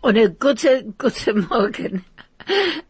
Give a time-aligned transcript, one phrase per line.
[0.00, 2.04] und a gute, gute Morgen.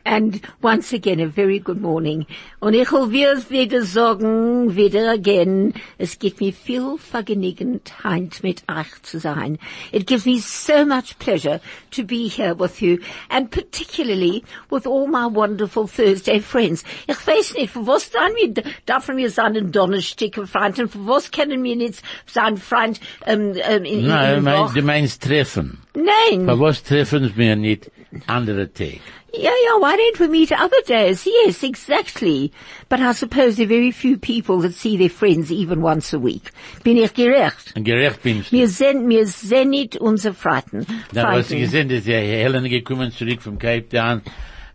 [0.05, 2.27] And once again, a very good morning.
[2.61, 3.11] Und ich will
[3.51, 9.59] wieder sagen, wieder again, es gibt mir viel Vergnügenheit mit euch zu sein.
[9.93, 11.61] It gives me so much pleasure
[11.93, 16.83] to be here with you, and particularly with all my wonderful Thursday friends.
[17.07, 18.53] Ich weiß nicht, für was dann wir,
[18.89, 23.57] dürfen wir sein Donnerstag Freund, und für was können wir nicht sein Freund, ähm, um,
[23.57, 25.79] ähm, um, in, Nein, in, meinst, du meinst treffen.
[25.95, 26.47] Nein.
[26.47, 27.91] Für was treffen wir nicht
[28.27, 29.01] andere Tag?
[29.33, 31.25] Yeah, yeah, why don't we meet other days?
[31.25, 32.53] Yes, exactly.
[32.89, 36.19] But I suppose there are very few people that see their friends even once a
[36.19, 36.51] week.
[36.83, 37.73] Bin ich gerecht?
[37.75, 38.51] Gerecht bin ich.
[38.51, 40.85] Wir sind, wir sind nicht unsere Freiten.
[41.13, 41.59] Dann du Freiten.
[41.61, 44.23] gesehen, dass der Helen gekommen zurück vom Cape Town,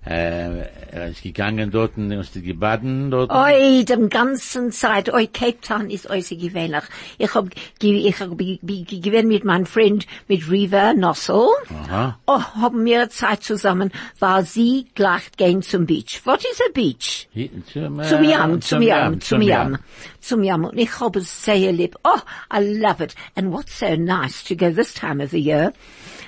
[0.05, 3.31] äh, er ist gegangen dort und ist gebaden dort.
[3.31, 6.83] Oi, dem ganzen Zeit, oi, Cape Town ist äußerst gewöhnlich.
[7.17, 7.47] Ich hab,
[7.81, 11.47] ich hab ge- ge- mit meinem Freund, mit Riva Nossel.
[11.69, 12.19] Aha.
[12.27, 16.21] Oh, haben wir Zeit zusammen, weil sie gleich gehen zum Beach.
[16.25, 17.27] What is a beach?
[17.31, 19.77] Hier, Zum, äh, Zum Yam, zum Yam, zum Yam,
[20.21, 20.65] zum Yam.
[20.65, 21.95] Und ich habe es sehr lieb.
[22.03, 22.19] Oh,
[22.53, 23.15] I love it.
[23.35, 25.73] And what's so nice to go this time of the year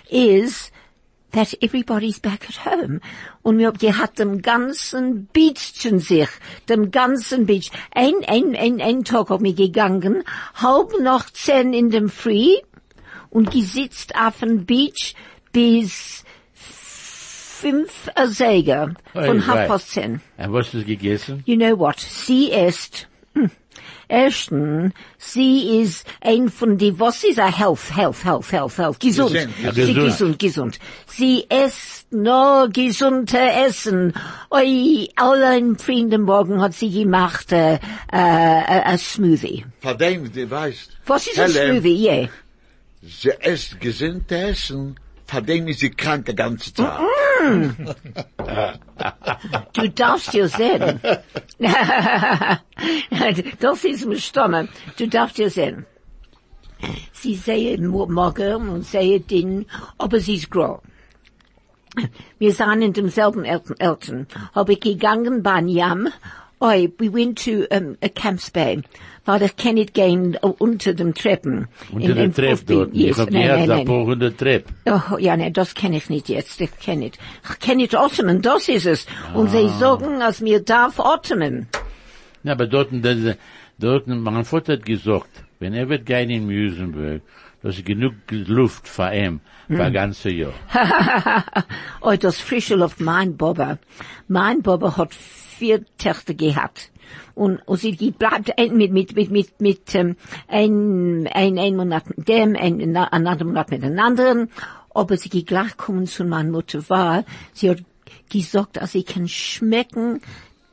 [0.10, 0.72] is
[1.32, 3.02] that everybody's back at home.
[3.42, 6.30] Und wir haben hat dem ganzen Beach sich,
[6.70, 7.72] dem ganzen Beach.
[7.94, 10.24] Ein, ein, ein, ein Tag hab gegangen,
[10.56, 12.56] halb noch zehn in dem Früh
[13.30, 15.16] und gesitzt auf dem Beach
[15.52, 20.22] bis fünf Säger von halb past zehn.
[20.38, 21.44] Und was hast du gegessen?
[21.46, 22.00] You know what?
[22.00, 23.50] Sie ist, hm,
[24.08, 29.34] ersten, sie ist ein von die, was ist a health, health, health, health, health, gesund.
[29.34, 29.74] Gesund, ja.
[29.74, 30.06] Sie Gesund.
[30.06, 30.80] gesund, gesund.
[31.08, 34.14] Sie isst nur gesunde Essen.
[34.52, 37.78] Oi, allein Freunde morgen hat sie gemacht, äh, äh,
[38.12, 39.66] a Smoothie.
[39.82, 40.92] Von dem, du weißt.
[41.06, 42.06] Was ist Helen, Smoothie?
[42.06, 42.30] Yeah.
[43.02, 44.96] Sie isst gesund Essen.
[45.28, 47.00] Von dem ist sie krank die ganze Zeit.
[49.74, 51.00] Du darfst dir sehen.
[53.60, 54.68] das ist mein Stamme.
[54.98, 55.86] Du darfst dir sehen.
[57.14, 59.66] Sie sehen mo- morgen und sehen den,
[59.98, 60.80] aber sie ist groß.
[62.40, 64.28] Wir sind in demselben Eltern, Eltern.
[64.54, 66.10] Hab ich gegangen bei Yam.
[66.60, 68.82] Oi, we went to um, a Camps Bay.
[69.26, 71.68] Weil ich kann nicht gehen uh, unter dem Treppen.
[71.92, 72.90] Unter der Treppe dort.
[72.94, 73.86] Ich Yes, hab nein, gehört, nein, da nein.
[73.86, 74.74] paar hundert Treppe.
[74.86, 76.60] Oh, ja, ne, das kenne ich nicht jetzt.
[76.60, 77.20] Ich kenne nicht.
[77.48, 79.06] Ich kenne nicht Ottoman, das ist es.
[79.36, 81.68] Und sie sagen, als mir darf Ottoman.
[82.44, 83.36] Ja, aber dort, das,
[83.78, 85.30] dort, mein Vater hat gesagt,
[85.60, 87.22] wenn er wird gehen in Musenberg,
[87.62, 90.54] das ist genug Luft für ihn, für ein ganzes Jahr.
[92.02, 93.78] oh, das frische Luft, mein Baba.
[94.28, 95.12] Mein Baba hat
[95.58, 96.92] vier Töchter gehabt.
[97.36, 100.16] Und, und sie bleibt ein, mit, mit, mit, mit, mit, ähm,
[100.48, 104.50] ein, ein, ein Monat mit dem, ein, ein anderer Monat mit einem anderen.
[104.94, 107.24] Aber sie gleich kommen zu meiner Mutter war,
[107.54, 107.84] sie hat
[108.32, 110.22] gesagt, dass sie kann schmecken,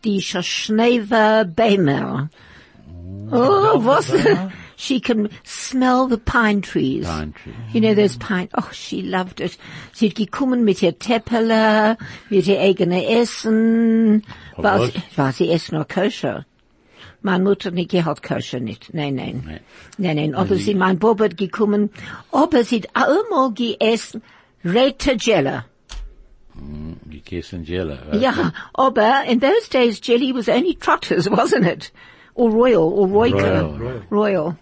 [0.04, 2.30] die Schneewer Bämer.
[3.30, 4.12] Oh, was?
[4.76, 7.06] She can smell the pine trees.
[7.06, 7.54] Pine trees.
[7.72, 9.56] You know those pine, oh, she loved it.
[9.92, 11.96] Sie hat gekommen mit ihr Teppele,
[12.30, 14.22] mit ihr eigene Essen.
[14.56, 14.92] Aber War was?
[14.92, 16.44] sie, war sie erst noch koscher?
[17.22, 18.92] Meine Mutter nicht gehabt koscher nicht.
[18.92, 19.44] Nein, nein.
[19.46, 19.60] Nee.
[19.96, 20.34] Nein, nein.
[20.34, 21.90] Aber sie, mein Bob hat gekommen,
[22.30, 24.22] aber sie hat einmal gegessen,
[24.64, 25.64] Rete Jella.
[27.10, 27.98] Gegessen mm, Jelly.
[28.20, 31.90] Ja, aber in those days jelly was only trotters, wasn't it?
[32.34, 33.78] Or royal, or royal.
[33.78, 34.02] Royal.
[34.10, 34.58] Royal.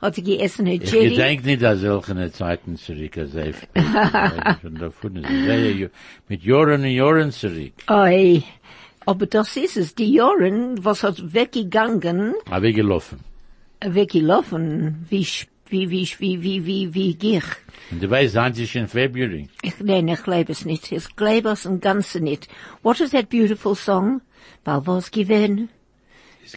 [0.00, 1.10] Hat sie gegessen, her Ich jelly.
[1.10, 3.52] gedenk nicht an solche Zeiten zurück, als er
[4.62, 5.90] schon davon ist.
[6.28, 7.72] Mit Jahren und Jahren zurück.
[7.90, 8.42] Oi.
[9.06, 9.94] Aber das ist es.
[9.94, 13.20] Die Jahren, was hat weggegangen, Habe ich gelaufen.
[13.82, 15.26] weggelaufen, wie,
[15.70, 17.42] wie, wie, wie, wie, wie, wie Gier.
[17.90, 19.48] Und du weißt, sind sie schon February.
[19.62, 20.92] Ich, nein, ich glaube es nicht.
[20.92, 22.48] Ich glaube es im Ganzen nicht.
[22.82, 24.20] What is that beautiful song?
[24.64, 25.68] Weil was gewinn?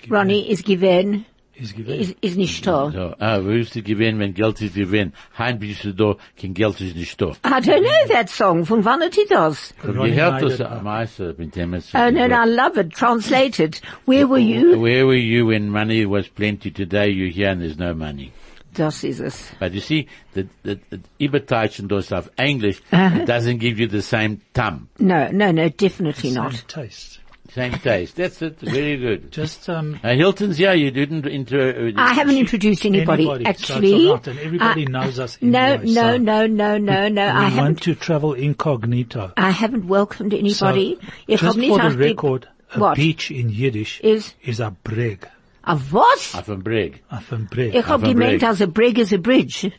[0.10, 1.26] Ronnie is gewinn.
[1.54, 2.16] Ist gewesen.
[2.22, 2.90] Is, is nicht da.
[2.92, 5.14] So, ah, wo ist du gewesen, wenn Geld ist gewesen?
[5.38, 7.32] Hein bist du da, kein Geld ist nicht da.
[7.46, 8.66] I don't know that song.
[8.66, 9.74] Von wann hat he das?
[9.78, 10.58] Ich hab Ronnie gehört, Schneider.
[10.58, 12.94] das am meisten mit dem es Oh no, no, I love it.
[12.94, 13.82] Translated.
[14.06, 14.82] Where were you?
[14.82, 16.72] Where were you when money was plenty?
[16.72, 18.32] Today you're here and there's no money.
[18.74, 19.52] Das ist es.
[19.60, 23.20] But you see, the, the, the Überteichen does of English, Uh-huh.
[23.24, 26.64] it doesn't give you the same thumb, No, no, no, definitely Same not.
[26.70, 27.20] taste.
[27.54, 28.16] Same taste.
[28.16, 28.60] That's it.
[28.62, 29.32] Very good.
[29.32, 30.74] Just, um, Uh, Hilton's here.
[30.74, 31.90] You didn't inter.
[31.90, 34.06] Uh, I haven't introduced anybody, Anybody, so it's actually.
[34.08, 37.22] not, and everybody I- knows us No, anyway, no, so- no, no, no, no.
[37.22, 37.58] I we haven't.
[37.58, 39.34] want to travel incognito.
[39.38, 40.98] I haven't welcomed anybody.
[41.02, 42.96] So, just for the record, a What?
[42.96, 45.24] beach in Yiddish Is- is a breg.
[45.64, 46.34] A was?
[46.34, 47.04] Auf dem Brig.
[47.12, 47.76] Auf ein Breg.
[47.76, 48.44] Ich hab Auf ein gemeint, Brig.
[48.50, 49.72] als a brig is a bridge.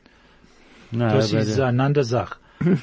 [0.93, 2.37] No, Das but, ist uh, eine andere Sache.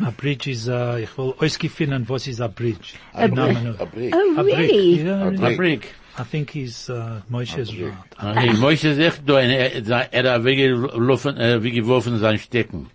[0.05, 2.93] A bridge is, uh, ich will ausgefinden, was ist a bridge.
[3.13, 3.81] A Name brick, nur.
[3.81, 4.15] a brick.
[4.15, 4.57] Oh, A brick.
[4.57, 5.03] really?
[5.03, 5.53] Yeah, A really.
[5.53, 5.95] A brick.
[6.17, 7.93] I think he's, uh, Moshe's right.
[8.17, 12.89] Ah, nee, Moshe sagt da, er er hat weggelaufen, äh, weggeworfen sein Stecken.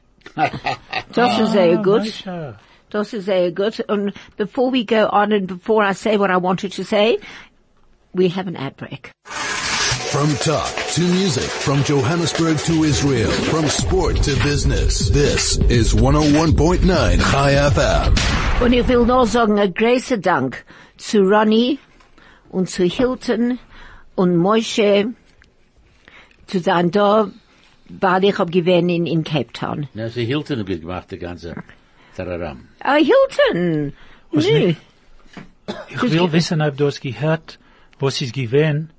[1.14, 2.24] Das ist sehr gut.
[2.90, 3.80] Das ist sehr gut.
[3.88, 7.18] And before we go on and before I say what I wanted to say,
[8.12, 9.10] we have an ad break.
[10.14, 15.10] From talk to music, from Johannesburg to Israel, from sport to business.
[15.10, 16.86] This is 101.9
[17.32, 18.14] Chai FM.
[18.62, 20.64] Und ich will nur sagen, ein großer Dank
[20.98, 21.80] zu Ronny
[22.50, 23.58] und zu Hilton
[24.14, 25.12] und Moshe
[26.46, 27.28] zu sein da,
[27.88, 29.88] weil ich hab gewähnt in, in Cape Town.
[29.94, 31.56] Na, sie Hilton hat gemacht, die ganze
[32.16, 32.68] Tararam.
[32.78, 33.92] Ah, Hilton!
[34.30, 34.58] Was Nö.
[34.68, 34.80] nicht?
[35.90, 37.58] Ich will wissen, ob du es gehört,
[37.98, 38.90] was ist gewesen,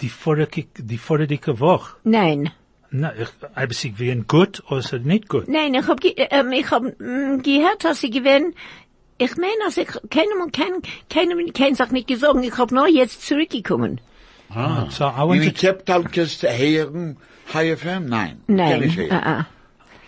[0.00, 1.96] die vorige, die vorige Woche.
[2.04, 2.50] Nein.
[2.92, 5.48] Na, ich, ob es gewesen gut oder es nicht gut?
[5.48, 8.54] Nein, ich hab, ähm, ich hab mm, gehört, dass sie gewähnt,
[9.18, 13.26] ich meine, also ich, keinem, kein, keinem, kein sagt nicht gesagt, ich hab nur jetzt
[13.26, 14.00] zurückgekommen.
[14.52, 14.86] Ah.
[14.90, 17.16] So I In wanted Cape Town kannst du hören,
[17.54, 18.06] High FM?
[18.06, 18.40] Nein.
[18.48, 19.46] Nein, ah, ah.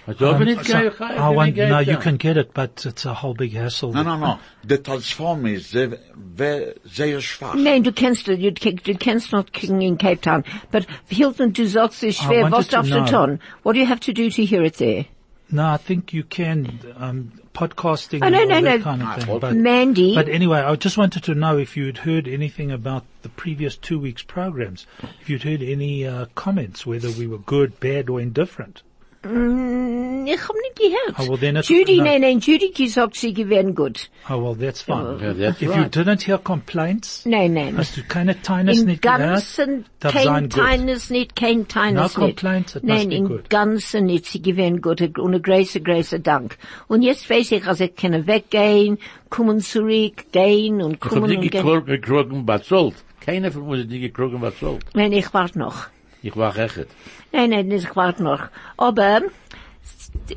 [0.05, 3.07] Also, aber Um, nicht so, geil, I want, no, you can get it, but it's
[3.07, 3.93] a whole big hassle.
[3.93, 4.39] No, no, no.
[4.65, 5.97] The Transform is sehr,
[6.37, 7.55] sehr, sehr schwach.
[7.55, 10.43] Nein, du kennst, du, du kennst noch King in Cape Town.
[10.73, 13.41] But Hilton, du sagst es schwer, wanted was to darfst du tun?
[13.63, 15.07] What do you have to do to hear it there?
[15.53, 18.79] No, I think you can, um, podcasting Oh, no, and no, all no.
[18.81, 19.39] kind of thing.
[19.39, 23.29] But, Mandy, but anyway, I just wanted to know if you'd heard anything about the
[23.29, 24.87] previous two weeks programs.
[25.21, 28.83] If you'd heard any, uh, comments, whether we were good, bad or indifferent.
[29.25, 31.19] Mm, ich hab nicht gehört.
[31.19, 32.05] Oh, well, Judy, no.
[32.05, 34.09] nein, nein, Judy gesagt, sie gewähren gut.
[34.29, 35.19] Oh, well, that's fine.
[35.21, 35.91] Yeah, that's if you right.
[35.95, 37.77] didn't hear complaints, Nein, nein.
[37.77, 40.51] hast du keine Teines In nicht gehört, ganzen, darf kein.
[40.51, 42.37] Teines nicht, kein Teines No nicht.
[42.37, 43.51] complaints, it must Nein, be in good.
[43.51, 45.01] ganzen nicht, sie gewähren gut.
[45.01, 46.57] Und ein großer, großer Dank.
[46.89, 48.99] Und jetzt weiß ich, also ich kann weggehen,
[49.31, 51.63] kommen zurück, gehen und Ich hab kommen nicht und gehen.
[51.63, 52.95] gekrogen, gekrogen, bezahlt.
[53.21, 54.85] Keiner von uns hat nicht gekrogen, bezahlt.
[54.95, 55.87] Nein, ich warte noch.
[56.23, 56.87] Ich war echt.
[57.33, 58.43] Nein, nein, ich warte noch.
[58.77, 59.23] Aber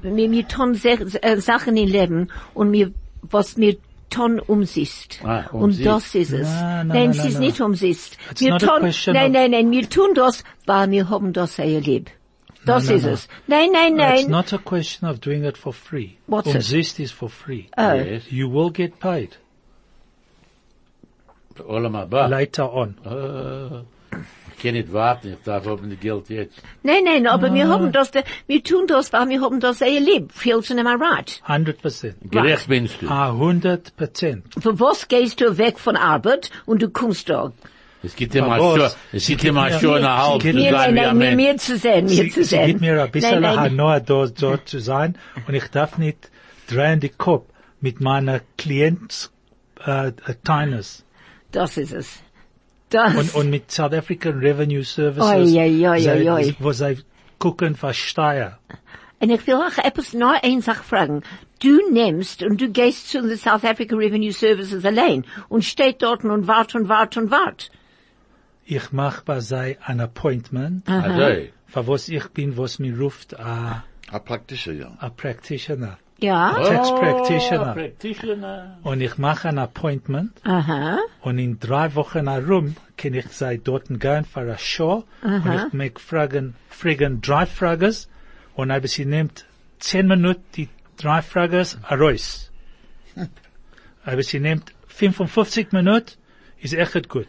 [0.01, 2.91] wir, wir tun sehr, äh, Sachen im Leben und wir,
[3.21, 3.77] was wir
[4.09, 5.19] tun umsiehst.
[5.23, 5.87] Ah, und umsiehst.
[5.87, 6.47] das ist es.
[6.47, 8.17] Na, na, nein, na, es ist nicht umsiehst.
[8.31, 11.09] It's Wir not a tun, question nein, of- nein, nein, wir tun das, weil wir
[11.09, 12.09] haben das sehr lieb.
[12.65, 13.11] Das no, ist no.
[13.11, 13.27] es.
[13.47, 14.31] Nein, nein, it's nein.
[14.31, 16.17] not a question of doing it for free.
[16.27, 16.55] What's it?
[16.55, 17.67] Umzist is for free.
[17.77, 17.93] Oh.
[17.93, 18.23] Yes.
[18.31, 19.37] You will get paid
[21.57, 22.95] later on.
[24.11, 26.61] Ich kann nicht warten, ich darf haben die Geld jetzt.
[26.83, 27.53] Nein, nein, aber Ah.
[27.53, 28.11] wir haben das,
[28.47, 30.31] wir tun das, weil wir haben das sehr lieb.
[30.41, 31.41] Hilton, am I right?
[31.47, 32.13] 100%.
[32.29, 33.07] Gerecht bist du.
[33.09, 34.41] A 100%.
[34.61, 37.51] Für was gehst du weg von Arbeit und du kommst da?
[38.03, 41.57] Es gibt immer schon, es gibt immer schon eine halbe, zu sein nein, nein, mir,
[41.57, 42.67] zu sehen, mir zu sehen.
[42.67, 43.43] gibt mir ein bisschen.
[43.45, 45.17] Hanoi da, dort zu sein
[45.47, 46.29] und ich darf nicht
[46.67, 47.45] drehen die Kopf
[47.81, 49.31] mit meiner Klients,
[49.85, 50.11] äh, äh,
[50.43, 51.03] Tinus
[51.51, 52.19] Das ist es.
[52.95, 53.15] Das.
[53.15, 56.97] und, und mit South African Revenue Services, Oi, oi, oi, sie- oi, wo sie
[57.39, 58.57] gucken für Steuer.
[59.19, 61.21] Und ich will auch etwas noch eins auch fragen.
[61.61, 66.23] Du nimmst und du gehst zu den South African Revenue Services allein und steht dort
[66.23, 67.71] und wart und wart und wart.
[68.65, 73.83] Ich mach bei sie ein Appointment, Also, für was ich bin, was mir ruft, a,
[74.11, 74.21] A
[74.65, 74.97] ja.
[74.99, 75.97] a Practitioner.
[76.19, 76.53] Ja?
[76.53, 77.73] Tax Oh, Practitioner.
[77.73, 78.77] Practitioner.
[78.83, 80.99] Und ich mache ein Appointment Aha.
[81.21, 85.35] und in drei Wochen herum kann ich sie dort gehen für eine Show Aha.
[85.35, 87.93] und ich mag Fragen, Fragen, drei Fragen
[88.55, 89.45] und aber sie nimmt
[89.79, 92.51] zehn Minuten die drei Fragen heraus.
[94.05, 96.13] aber sie nimmt 55 Minuten,
[96.61, 97.27] ist echt gut.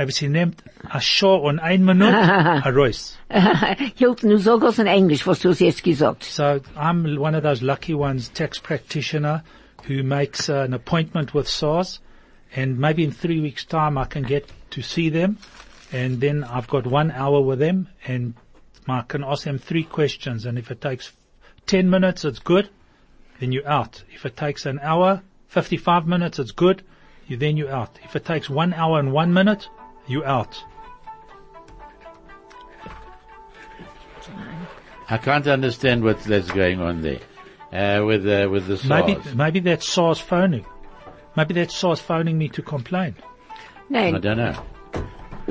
[0.00, 2.10] Aber sie nimmt eine Show und ein Minute
[2.64, 3.18] heraus.
[3.96, 6.24] Hilton, du sagst es in Englisch, was du jetzt gesagt.
[6.24, 9.44] So I'm one of those lucky ones, tax practitioner,
[9.86, 12.00] who makes uh, an appointment with SARS,
[12.56, 15.36] and maybe in three weeks' time I can get to see them,
[15.92, 18.32] and then I've got one hour with them, and
[18.88, 21.12] I can ask them three questions, and if it takes
[21.66, 22.70] ten minutes, it's good,
[23.38, 24.02] then you're out.
[24.14, 26.84] If it takes an hour, 55 minutes, it's good,
[27.26, 27.98] you then you're out.
[28.02, 29.68] If it takes one hour and one minute,
[30.10, 30.62] you're out.
[35.08, 37.20] I can't understand what's that's going on there.
[37.72, 39.34] Uh, with, uh, with the Maybe, SARS.
[39.34, 40.66] maybe that's SARS phoning.
[41.36, 43.14] Maybe that's SARS phoning me to complain.
[43.94, 44.54] I don't know.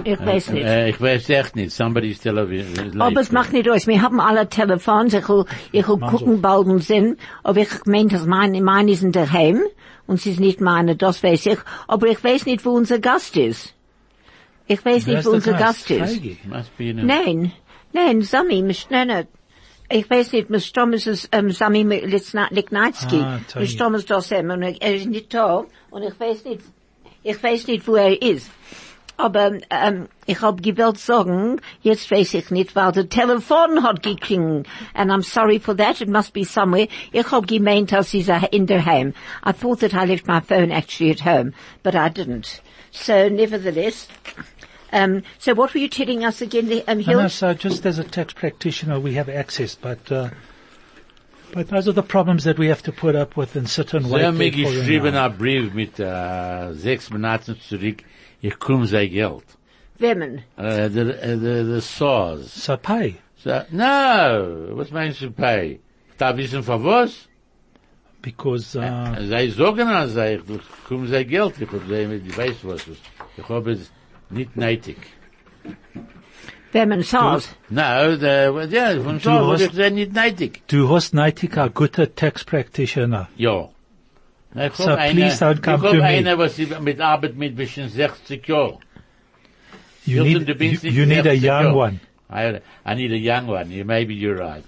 [0.03, 0.65] ich weiß nicht.
[0.65, 1.71] Äh, ich weiß echt nicht.
[1.71, 3.01] Somebody's television.
[3.01, 3.87] Aber es macht nicht aus.
[3.87, 5.13] Wir haben alle Telefons.
[5.13, 7.17] Ich will, ich will gucken bald und sehen.
[7.43, 9.61] Aber ich meine, dass meine, meine sind daheim.
[10.07, 11.59] Und sie ist nicht meine, das weiß ich.
[11.87, 13.75] Aber ich weiß nicht, wo unser Gast ist.
[14.71, 15.89] Ich weiß nicht, wo unser Gast?
[15.89, 15.99] Ist.
[15.99, 16.37] Feige.
[16.47, 17.51] Must be in a, Nein,
[17.91, 19.27] nein, Sami, mich, nein.
[19.91, 23.25] Ich weiß nicht, mit Stom ist ähm, Sami Tony.
[23.55, 26.61] Mit Stom ist das, ähm, und er ist nicht da, und ich weiß nicht,
[27.23, 28.51] ich weiß nicht, wo er ist.
[29.17, 34.67] Aber, ähm, ich hab gewollt sagen, jetzt weiß ich nicht, weil der Telefon hat geklingelt.
[34.93, 36.87] And I'm sorry for that, it must be somewhere.
[37.11, 39.15] Ich hab gemeint, dass sie in der Heim.
[39.43, 42.61] I thought that I left my phone actually at home, but I didn't.
[42.91, 44.07] So, nevertheless,
[44.91, 47.21] um, so what were you telling us again, um, No, Hill?
[47.21, 50.29] no, so just as a tax practitioner, we have access, but, uh,
[51.53, 54.05] but those are the problems that we have to put up with and sit and
[54.05, 55.29] Sie wait haben mir there geschrieben hour.
[55.29, 58.03] einen Brief mit äh, sechs Monaten zurück,
[58.41, 59.43] ich komm sein Geld.
[59.99, 60.43] Women.
[60.57, 62.53] Äh, der, äh, der, der SARS.
[62.65, 63.15] So pay.
[63.43, 65.79] So, no, was meinst du pay?
[66.17, 67.27] Da wissen von was?
[68.29, 72.57] Because, uh, Sie sagen an sich, ich komm sein Geld, ich hab sie, ich weiß
[72.63, 72.85] was,
[73.37, 73.91] ich hab es
[74.29, 74.97] nicht nötig.
[76.71, 77.55] Women SARS.
[77.69, 80.61] No, der, ja, von so, hast- ich sei nicht nötig.
[80.67, 83.27] du hast neitig a guter tax practitioner.
[83.37, 83.69] Ja.
[84.55, 86.03] Ich So eine, please don't come ich hab to me.
[86.03, 88.77] eine, was sie mit Arbeit mit bisschen 60 Jahren.
[90.05, 91.75] You need, you, you need a young Jahre.
[91.75, 91.99] one.
[92.31, 93.71] I, I need a young one.
[93.71, 94.63] You, maybe you're right.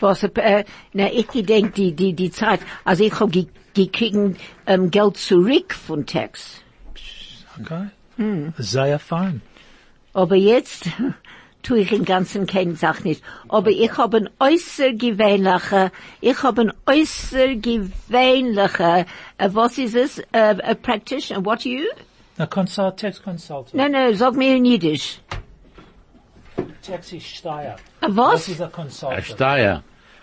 [0.00, 4.36] Was, äh, na, ich gedenk die, die, die Zeit, also ich hab ge, gekriegen,
[4.66, 6.62] ähm, Geld zurück von Tax.
[7.60, 7.88] Okay?
[8.58, 9.42] Sehr fein.
[10.12, 10.90] Aber jetzt
[11.62, 13.22] tue ich im Ganzen keine Sache nicht.
[13.48, 15.90] Aber ich habe ein äußergewöhnlicher,
[16.20, 19.06] ich habe ein äußergewöhnlicher,
[19.38, 21.84] äh, was ist es, äh, a practitioner, what are you?
[22.38, 23.74] A consult, tax consultant.
[23.74, 25.20] No, no, sag mir in Jiddisch.
[27.20, 27.76] Steyr.
[28.02, 28.48] A This was?
[28.48, 29.24] is a A consultant.
[29.24, 29.82] Steuer,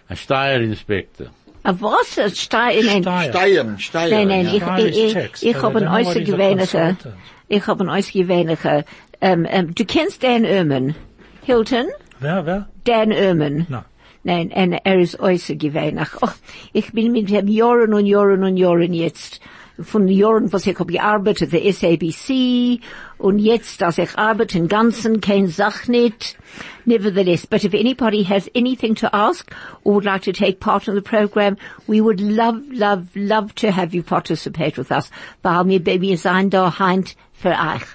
[0.09, 2.17] a was?
[2.17, 3.31] A Stei, nein, Steyr.
[3.31, 4.09] Steiern, Steiern.
[4.11, 4.77] nein, nein, ja.
[4.77, 7.15] ich, ich, ich, ich habe ein äußergewöhnlicher, consultant.
[7.47, 8.83] ich habe ein äußergewöhnlicher,
[9.21, 10.95] ähm, ähm, du kennst Dan Ehrman,
[11.43, 11.87] Hilton?
[12.19, 12.69] Wer, wer?
[12.83, 13.65] Dan Ehrman.
[13.69, 13.83] No.
[14.23, 16.07] Nein, en er ist äußergewöhnlich.
[16.21, 16.29] Oh,
[16.73, 19.39] ich bin mit ihm Jahren und Jahren und Jahren jetzt.
[19.79, 22.79] Von Jahren, was ich habe gearbeitet, der SABC,
[23.17, 26.37] und jetzt, als ich arbeite im Ganzen, kein Sach nicht.
[26.85, 29.49] Nevertheless, but if anybody has anything to ask
[29.83, 31.57] or would like to take part in the program,
[31.87, 35.09] we would love, love, love to have you participate with us.
[35.43, 37.85] Weil wir, wir sein da heint für euch.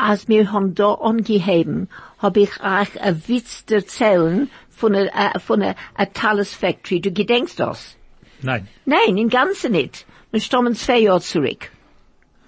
[0.00, 1.88] als wir haben da angeheben,
[2.18, 7.00] hab ich euch ein Witz erzählen von einer, von einer, einer Factory.
[7.00, 7.96] Du gedenkst das?
[8.42, 8.68] Nein.
[8.86, 10.06] Nein, im Ganzen nicht.
[10.30, 11.70] Wir stammen zwei Jahre zurück.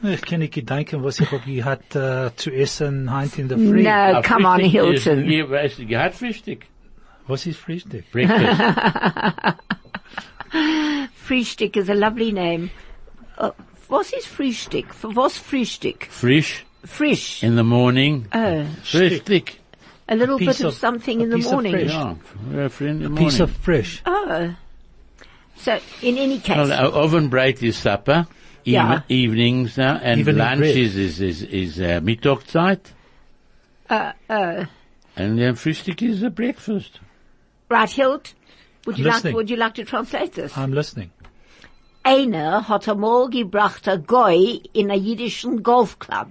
[0.02, 3.82] Ich kann nicht gedenken, was ich hab gehabt, äh, zu essen, heint in der Früh.
[3.82, 5.30] No, A come on, Hilton.
[5.30, 6.66] Ihr weißt, ihr hat Frühstück.
[7.28, 8.11] Was ist Frühstück?
[8.11, 9.59] Breakfast.
[11.25, 12.71] Frühstück is a lovely name.
[13.38, 13.50] Uh,
[13.88, 14.92] was ist Frühstück?
[14.92, 16.09] Für was Frühstück?
[16.11, 17.42] Frisch Frisch.
[17.44, 18.26] in the morning.
[18.32, 19.54] Oh, Frühstück.
[20.08, 21.72] a little piece bit of, of- something a in the piece of morning.
[21.72, 21.90] fresh.
[21.90, 22.14] Ja,
[22.52, 23.40] ja, in the Piece morning.
[23.42, 24.02] of fresh.
[24.04, 24.54] Oh.
[25.56, 26.56] So, in any case.
[26.56, 28.26] Well, uh, oven bread is supper.
[28.64, 29.00] Eve- Ja.
[29.08, 30.76] Evenings now, and Evening lunch bread.
[30.76, 32.80] is, is, is, is uh, Mittagzeit.
[33.90, 34.64] uh, uh,
[35.16, 36.98] And then Frühstück is a breakfast.
[37.68, 38.34] Right, Hilt,
[38.86, 40.56] would you like, would you like to translate this?
[40.56, 41.10] I'm listening.
[42.04, 46.28] Einer hat einmal gebracht a Goy in a jiddischen Golfclub.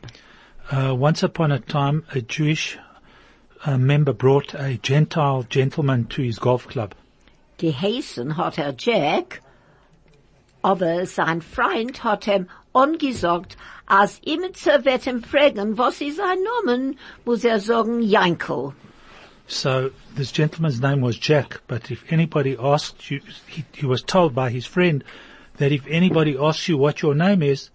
[0.70, 2.77] Uh, once upon a time, a Jewish
[3.65, 6.96] uh, member brought a Gentile gentleman to his golf club.
[7.58, 9.41] Geheißen hat er Jack,
[10.63, 16.96] aber sein Freund hat ihm angesagt, als immer zu wird fragen, was ist sein Name,
[17.25, 18.74] muss er sagen Jankel.
[19.48, 24.34] So this gentleman's name was Jack, but if anybody asked you, he, he was told
[24.34, 25.03] by his friend
[25.58, 27.70] that if anybody asks you what your name is,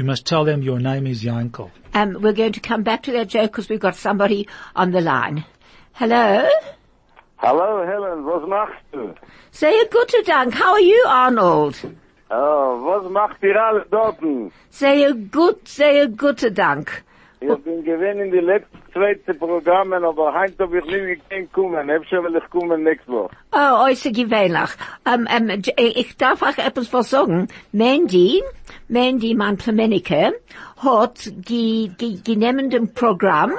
[0.00, 1.70] you must tell them your name is Yankel.
[1.92, 5.02] Um, we're going to come back to that joke because we've got somebody on the
[5.02, 5.44] line.
[5.92, 6.48] Hello?
[7.36, 9.14] Hello, Helen, was machst du?
[9.50, 10.54] Sehr guten Dank.
[10.54, 11.76] How are you, Arnold?
[12.30, 14.50] Oh, was macht ihr alles dorten?
[14.70, 17.04] Sehr gut, sehr guten Dank.
[17.42, 21.88] Ich bin gewinn in die letzten zweite Programmen, aber heint hab ich nicht gekannt kommen.
[21.88, 23.34] Efter will ich kommen nächste Woche.
[23.52, 24.70] Oh, äußer gewöhnlich.
[25.06, 27.48] Ähm, ähm, J- ich darf auch etwas was sagen.
[27.72, 28.42] Mandy,
[28.90, 30.32] Mandy, mein Plemenike,
[30.78, 33.52] hat ge, ge, genommen dem Programm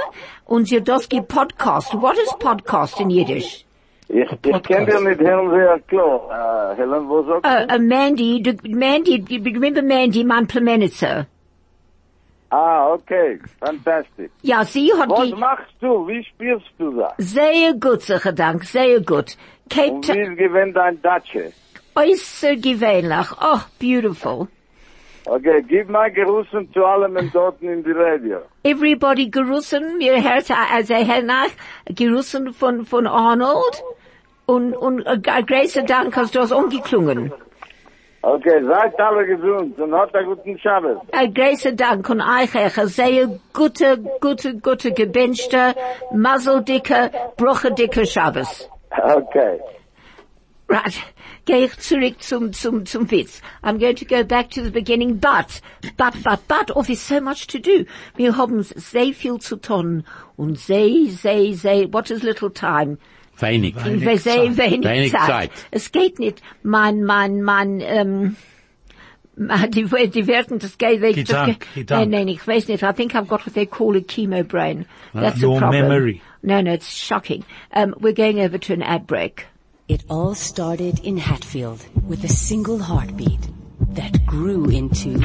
[0.46, 1.94] und sie das gepodcast.
[1.94, 3.64] What is podcast in Yiddish?
[4.10, 6.20] Ich, ich kenn dir nicht hören sehr klar.
[6.28, 11.28] Uh, Helen, was sagst Uh, uh, Mandy, du, Mandy, you remember Mandy, mein Plemenitzer?
[12.50, 13.40] Ah, okay.
[13.62, 14.30] Fantastisch.
[14.42, 16.06] Ja, sie hat Was die, machst du?
[16.10, 17.14] Wie spielst du das?
[17.20, 19.38] sehr gut, sicher Dank, sehr gut.
[19.70, 21.54] Cape Und wie Town, ist gewinn dein Datsche?
[21.96, 23.28] äußer gewöhnlich.
[23.42, 24.50] Oh, beautiful.
[25.26, 28.40] Okay, gib mal Gerussen zu allem in dorten in die Radio.
[28.64, 31.52] Everybody gerussen, mir hört also hernach
[31.86, 33.84] gerussen von, von Arnold
[34.48, 37.32] und, und äh, Grace Dank hast du das umgeklungen.
[38.24, 40.98] Okay, seid alle gesund und habt einen guten Schabbat.
[41.12, 45.76] Äh, Grace Dank und euch eine sehr gute, gute, gute gebenchte,
[46.14, 48.70] mazzeldicke, bruchedicke Shabbos.
[48.92, 49.60] Okay.
[50.68, 51.04] Right.
[51.46, 53.42] Gehe ich zurück zum, zum, zum Witz.
[53.64, 55.60] I'm going to go back to the beginning, but,
[55.98, 57.86] but, but, but, oh, is so much to do.
[58.16, 60.04] Wir haben sehr viel zu tun
[60.38, 63.00] und sehr, sehr, sehr, what is little time?
[63.40, 63.74] Wenig.
[63.84, 65.28] Wir sehr wenig Wenig Zeit.
[65.28, 65.52] Zeit.
[65.72, 68.36] Es geht nicht, mein, mein, mein, ähm,
[69.70, 71.16] die, die werden das geht weg.
[71.16, 72.84] das Gedank, geht- Nein, nein, ich weiß nicht.
[72.84, 74.86] I think I've got what they call a chemo brain.
[75.14, 75.88] That's Your the problem.
[75.88, 76.22] memory.
[76.44, 77.44] No, no, it's shocking.
[77.74, 79.48] Um, we're going over to an ad break.
[79.92, 83.50] It all started in Hatfield with a single heartbeat
[83.90, 85.18] that grew into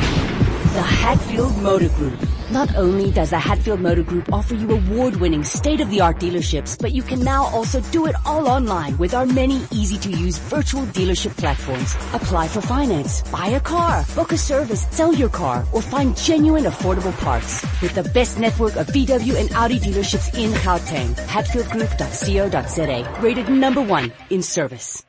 [0.76, 2.18] the Hatfield Motor Group.
[2.50, 7.20] Not only does the Hatfield Motor Group offer you award-winning state-of-the-art dealerships, but you can
[7.20, 11.94] now also do it all online with our many easy-to-use virtual dealership platforms.
[12.12, 16.64] Apply for finance, buy a car, book a service, sell your car, or find genuine
[16.64, 17.62] affordable parts.
[17.80, 24.12] With the best network of VW and Audi dealerships in Gauteng, hatfieldgroup.co.za, rated number one
[24.30, 25.06] in service.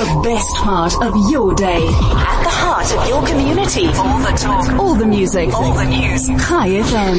[0.00, 1.76] The best part of your day.
[1.76, 3.86] At the heart of your community.
[3.88, 4.72] All the talk.
[4.80, 5.52] All the music.
[5.52, 6.26] All the news.
[6.26, 7.16] Chai FM.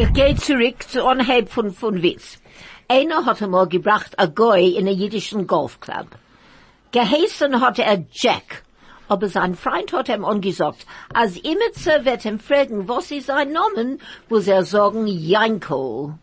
[0.00, 2.38] Ich gehe zurück zu Anheb von, von Witz.
[2.88, 6.08] Einer hat einmal gebracht a Goy in a jüdischen Golfclub.
[6.90, 8.64] Geheißen hat er Jack,
[9.06, 13.52] aber sein Freund hat ihm angesagt, als immer zu wird ihm fragen, was ist sein
[13.52, 16.18] Name, muss er sagen, Janko.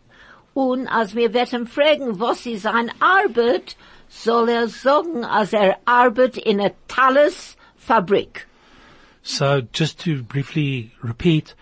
[0.52, 3.76] Und als wir wird ihm fragen, was ist sein Arbeit,
[4.14, 8.46] soll er sagen, als er arbeitet in a Thales Fabrik.
[9.22, 11.54] So just to briefly repeat,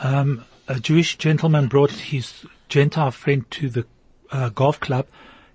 [0.00, 3.86] um, a Jewish gentleman brought his Gentile friend to the
[4.30, 5.06] uh, golf club,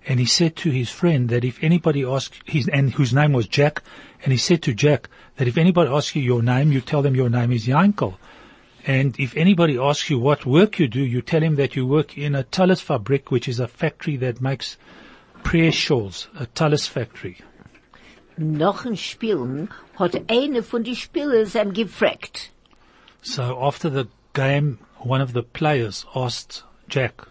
[0.06, 3.46] and he said to his friend that if anybody asks his and whose name was
[3.46, 3.82] Jack,
[4.24, 7.14] and he said to Jack that if anybody asks you your name, you tell them
[7.14, 8.16] your name is Yankel.
[8.86, 12.16] And if anybody asks you what work you do, you tell him that you work
[12.16, 14.78] in a Talus Fabrik, which is a factory that makes
[15.42, 17.36] prayer shawls, a Talus factory.
[18.36, 22.50] Noch ein Spielen hat eine von die Spieler ihm gefragt.
[23.22, 27.26] So after the game, one of the players asked Jack,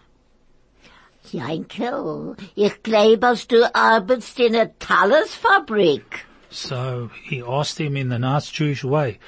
[1.32, 6.26] Jankel, ich glaube, dass du arbeitest in einer Talasfabrik.
[6.50, 9.18] so he asked him in the nice Jewish way,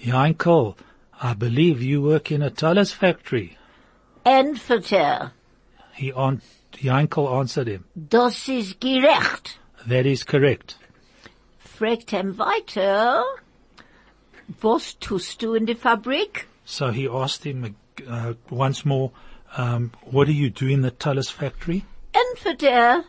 [0.00, 0.76] Yankel,
[1.20, 3.56] I believe you work in a Talus factory.
[4.24, 5.32] Entweder,
[5.94, 6.42] He an-
[6.82, 9.58] Yankel answered him, das ist gerecht.
[9.86, 10.76] that is correct.
[11.58, 13.22] Fragt ihm weiter,
[14.60, 16.46] was tust du in der Fabrik?
[16.64, 17.76] So he asked him
[18.08, 19.12] uh, once more,
[19.56, 21.84] um, what do you do in the Talus factory?
[22.14, 23.04] Entweder,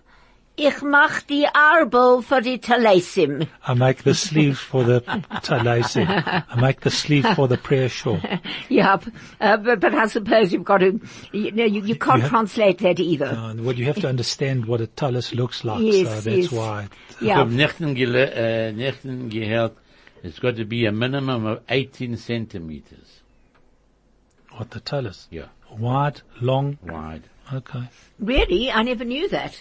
[0.68, 3.48] ich mach die Arbel für die Talasim.
[3.68, 5.00] I make the sleeves for the
[5.44, 6.08] Talasim.
[6.08, 8.20] I make the sleeves for the prayer shawl.
[8.70, 9.00] Yeah,
[9.42, 11.00] uh, but, but I suppose you've got to,
[11.32, 13.28] you know, you, you can't have- translate that either.
[13.28, 16.52] Uh, well, you have to understand what a talus looks like, Yes, so that's yes.
[16.52, 16.88] why.
[17.22, 17.38] Ich Yeah.
[17.38, 18.94] hab nächten, gele äh,
[19.30, 19.74] gehört,
[20.24, 23.22] it's got to be a minimum of 18 centimeters.
[24.58, 25.28] What the talus?
[25.32, 27.24] Yeah, Wide, long, wide.
[27.54, 27.84] okay.
[28.20, 28.72] Really?
[28.72, 29.54] I never knew that.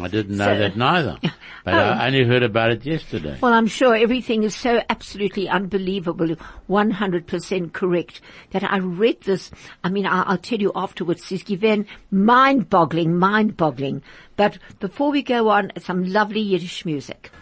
[0.00, 1.18] I didn't know So- that neither.
[1.64, 2.06] But I oh.
[2.06, 3.38] only heard about it yesterday.
[3.42, 6.36] Well, I'm sure everything is so absolutely unbelievable,
[6.70, 8.20] 100% correct,
[8.52, 9.50] that I read this,
[9.82, 14.02] I mean, I, I'll tell you afterwards, it's given mind-boggling, mind-boggling.
[14.36, 17.32] But before we go on, some lovely Yiddish music.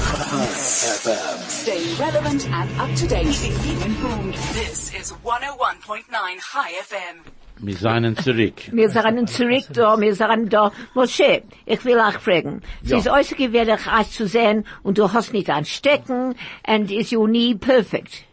[0.00, 1.48] FM.
[1.48, 3.26] Stay relevant and up to date.
[3.26, 4.34] Keep informed.
[4.34, 7.39] This is 101.9 Chai FM.
[7.62, 8.54] Wir seien zurück.
[8.72, 10.72] Wir sind zurück da, wir sind da.
[10.94, 12.62] Moshe, ich will auch fragen.
[12.82, 12.98] Es Ja.
[12.98, 17.26] ist äußerst gewöhnlich, euch zu sehen, und du hast nicht ein Stecken, and is you
[17.26, 18.24] nie perfect.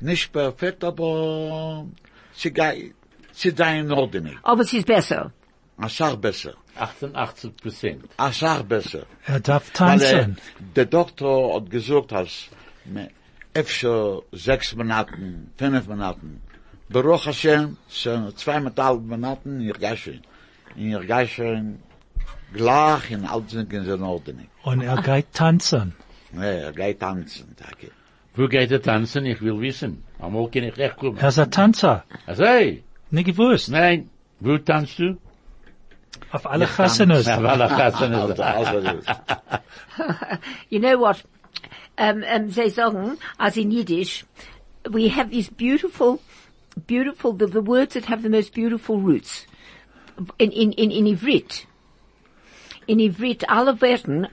[0.00, 1.86] Nicht perfekt, aber
[2.32, 2.94] sie geht,
[3.32, 4.36] sie da in Ordnung.
[4.42, 5.32] Aber es ist besser.
[5.76, 6.54] A Sach besser.
[6.76, 8.04] 88 Prozent.
[8.16, 9.04] A Sach besser.
[9.26, 10.36] Er darf Weil tanzen.
[10.76, 12.48] der Doktor hat gesagt, dass
[12.84, 13.10] me-
[13.54, 16.40] öfter sechs Monaten, fünf Monaten.
[18.76, 20.20] Halb Monaten, ihr geht schon.
[20.76, 21.78] Ihr geht schon
[22.54, 24.46] gleich in alles sind in Ordnung.
[24.62, 25.94] Und er geht tanzen.
[26.34, 27.90] Ja, er geht tanzen, danke.
[28.34, 29.26] Wo geht er tanzen?
[29.26, 30.04] Ich will wissen.
[30.20, 31.18] Einmal kann ich recht kommen.
[31.18, 32.04] Er ist ein Tanzer.
[32.26, 33.68] Also, hey, Nicht gewusst.
[33.70, 34.08] nein.
[34.40, 35.16] Wo tanzt du?
[36.30, 37.26] Auf alle Chassanes.
[37.26, 39.10] Also, das ist-
[40.70, 41.24] You know what?
[41.98, 44.24] Um, um, they sagen, as in Yiddish,
[44.88, 46.20] we have these beautiful,
[46.86, 49.46] beautiful, the, the words that have the most beautiful roots.
[50.38, 51.66] In, in, in, in Ivrit.
[52.86, 54.28] In Ivrit, alle Werten,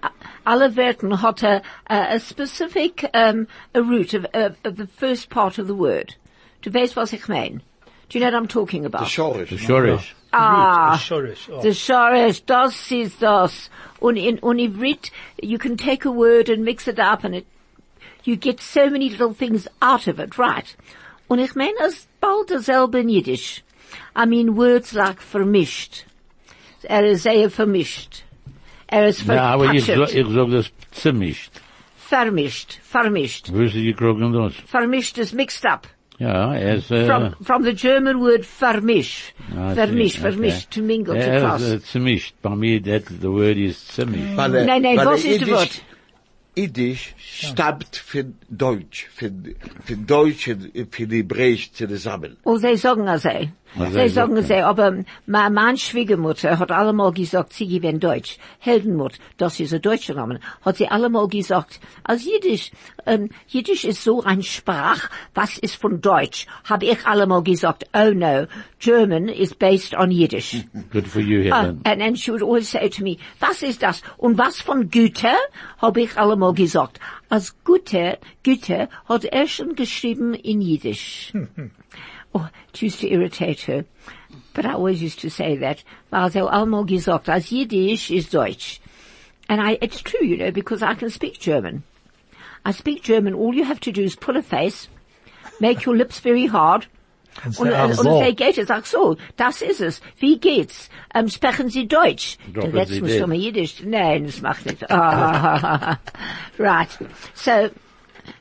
[0.46, 5.30] alle Werten hat a, a, a specific, um, a root of, of, of the first
[5.30, 6.16] part of the word.
[6.62, 7.62] Du weißt, was ich mein?
[8.10, 9.00] Do you know what I'm talking about?
[9.00, 9.50] der Schorisch.
[9.50, 10.16] Du schorisch.
[10.32, 10.98] Ah.
[10.98, 11.50] Shorish.
[11.50, 11.62] Oh.
[11.62, 13.70] The Shoresh, das is das.
[14.02, 17.48] Und in, und Ivrit, you can take a word and mix it up and it,
[18.24, 20.76] you get so many little things out of it, right?
[21.28, 23.64] Und ich meine, es bald dasselbe in Yiddish.
[24.18, 26.06] I mean, words like vermischt.
[26.84, 28.24] Er ist sehr vermischt.
[28.88, 30.10] Er ist Ja, aber ich, verpatschert.
[30.28, 31.50] so- ich sag das ziemlich.
[31.98, 33.50] Vermischt, vermischt.
[33.52, 34.54] Wo ist die gekrogen das?
[34.68, 35.88] Vermischt is mixed up.
[36.20, 39.34] Ja, er ist, äh, From, from the German word vermisch.
[39.52, 40.80] ah, vermischt, ziemlich, vermischt, okay.
[40.80, 41.62] to mingle, to Er cross.
[41.64, 42.34] ist, äh, ziemlich.
[42.42, 44.38] Bei mir, that, the word is ziemlich.
[44.38, 45.82] Weil, äh, Nein, nein, was ist das Wort?
[46.58, 49.32] Yiddish stammt für Deutsch, für,
[49.84, 52.38] für Deutsch, und für die Hebräisch zusammen.
[52.44, 53.30] Oh, sie sagen also.
[53.78, 58.38] Sie sie sagen also, aber meine, Schwiegermutter hat allemal gesagt, sie gewinnt Deutsch.
[58.60, 62.72] Heldenmut, das ist ein deutscher Name, hat sie allemal gesagt, als Jiddisch,
[63.06, 66.46] ähm, Jiddisch ist so ein Sprach, was ist von Deutsch?
[66.64, 68.46] Habe ich allemal gesagt, oh no,
[68.80, 70.64] German is based on Yiddish.
[70.92, 71.82] Good for you, Ah, Helen.
[71.84, 74.02] and, and she would always say to me, was ist das?
[74.18, 75.36] Und was von Güter?
[75.82, 77.00] Habe ich allemal gesagt.
[77.28, 81.34] Als Güter, Güter hat er schon geschrieben in Jiddisch.
[82.36, 83.86] oh, it used to irritate her.
[84.54, 85.84] But I always used to say that.
[86.12, 88.80] Weil sie allemal gesagt, als Jiddisch ist Deutsch.
[89.48, 91.84] And I, it's true, you know, because I can speak German.
[92.66, 93.34] I speak German.
[93.36, 94.88] All you have to do is pull a face,
[95.60, 96.88] make your lips very hard,
[97.46, 98.22] Und und, und, auch und so.
[98.22, 98.70] wie geht es?
[98.72, 100.02] Ach so, das ist es.
[100.20, 100.90] Wie geht's?
[101.14, 102.38] Ähm, sprechen Sie Deutsch?
[102.54, 103.30] Droppen Jetzt Sie muss den.
[103.30, 103.84] mal Jiddisch.
[103.84, 104.90] Nein, das macht nicht.
[104.90, 106.00] Ah,
[106.60, 106.88] right.
[107.34, 107.70] So,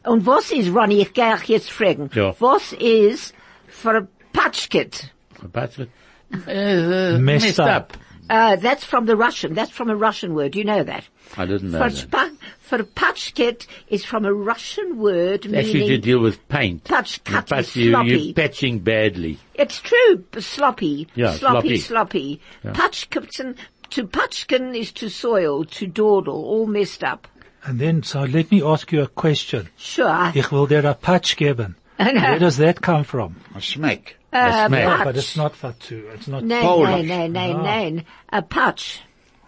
[0.05, 2.09] und was ist, Ronny, ich gehe jetzt fragen.
[2.15, 2.35] Ja.
[2.39, 3.35] Was ist
[3.85, 5.11] verpatschket?
[5.41, 5.89] Verpatschert.
[6.47, 7.69] Äh, äh, Messed messed up.
[7.93, 7.97] up.
[8.31, 9.53] Uh, that's from the Russian.
[9.55, 10.57] That's from a Russian word.
[10.57, 11.05] You know that.
[11.37, 11.93] I didn't know that.
[11.93, 12.37] Verpa-
[12.71, 15.61] Verpatschket is from a Russian word meaning...
[15.61, 16.85] Actually, to deal with paint.
[16.85, 18.09] Patch, You cut, patch- you, sloppy.
[18.19, 19.39] you're patching badly.
[19.55, 21.79] It's true, sloppy, Yeah, sloppy, sloppy.
[21.79, 22.41] sloppy.
[22.65, 22.73] Yeah.
[22.73, 23.57] Patchkipton,
[23.91, 27.29] to patchkin is to soil, to dawdle, all messed up.
[27.67, 29.69] And then, so let me ask you a question.
[29.77, 30.33] Sure.
[30.35, 31.75] Ich will dir a patch geben.
[31.97, 33.37] Where does that come from?
[33.55, 34.17] A smack.
[34.33, 34.97] Uh, smell.
[34.97, 35.05] patch.
[35.05, 36.11] But it's not Fatu.
[36.15, 36.43] It's not.
[36.43, 37.07] Nein, Polish.
[37.07, 38.05] nein, nein, nein, nein.
[38.31, 39.01] A patch.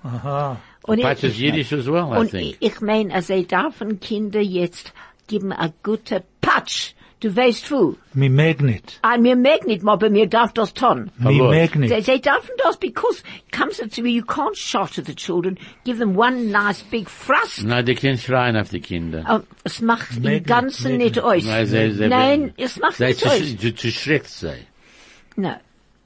[0.04, 0.60] Aha.
[0.86, 2.20] Und Patch is Yiddish as well, I think.
[2.20, 2.56] und think.
[2.60, 4.92] ich mein, also ich dürfen Kinder jetzt
[5.26, 6.94] geben a gute Patch.
[7.20, 7.96] Du weißt wo.
[8.12, 8.98] Mi magnet.
[9.02, 11.10] Ah, mir mag nicht, aber mir darf das tun.
[11.16, 11.50] Mi Verlust.
[11.50, 12.04] They, magnet.
[12.04, 15.98] they dürfen das because it comes to me, you can't shout at the children, give
[15.98, 17.64] them one nice big thrust.
[17.64, 19.24] Nein, die können schreien auf die Kinder.
[19.28, 21.14] Oh, es macht im Magnet, Ganzen Magnet.
[21.14, 21.44] nicht aus.
[21.44, 23.56] Nein, sie- sie- Nein, es macht Sei nicht zu, aus.
[23.60, 24.66] zu, zu schrecklich sei.
[25.36, 25.54] No.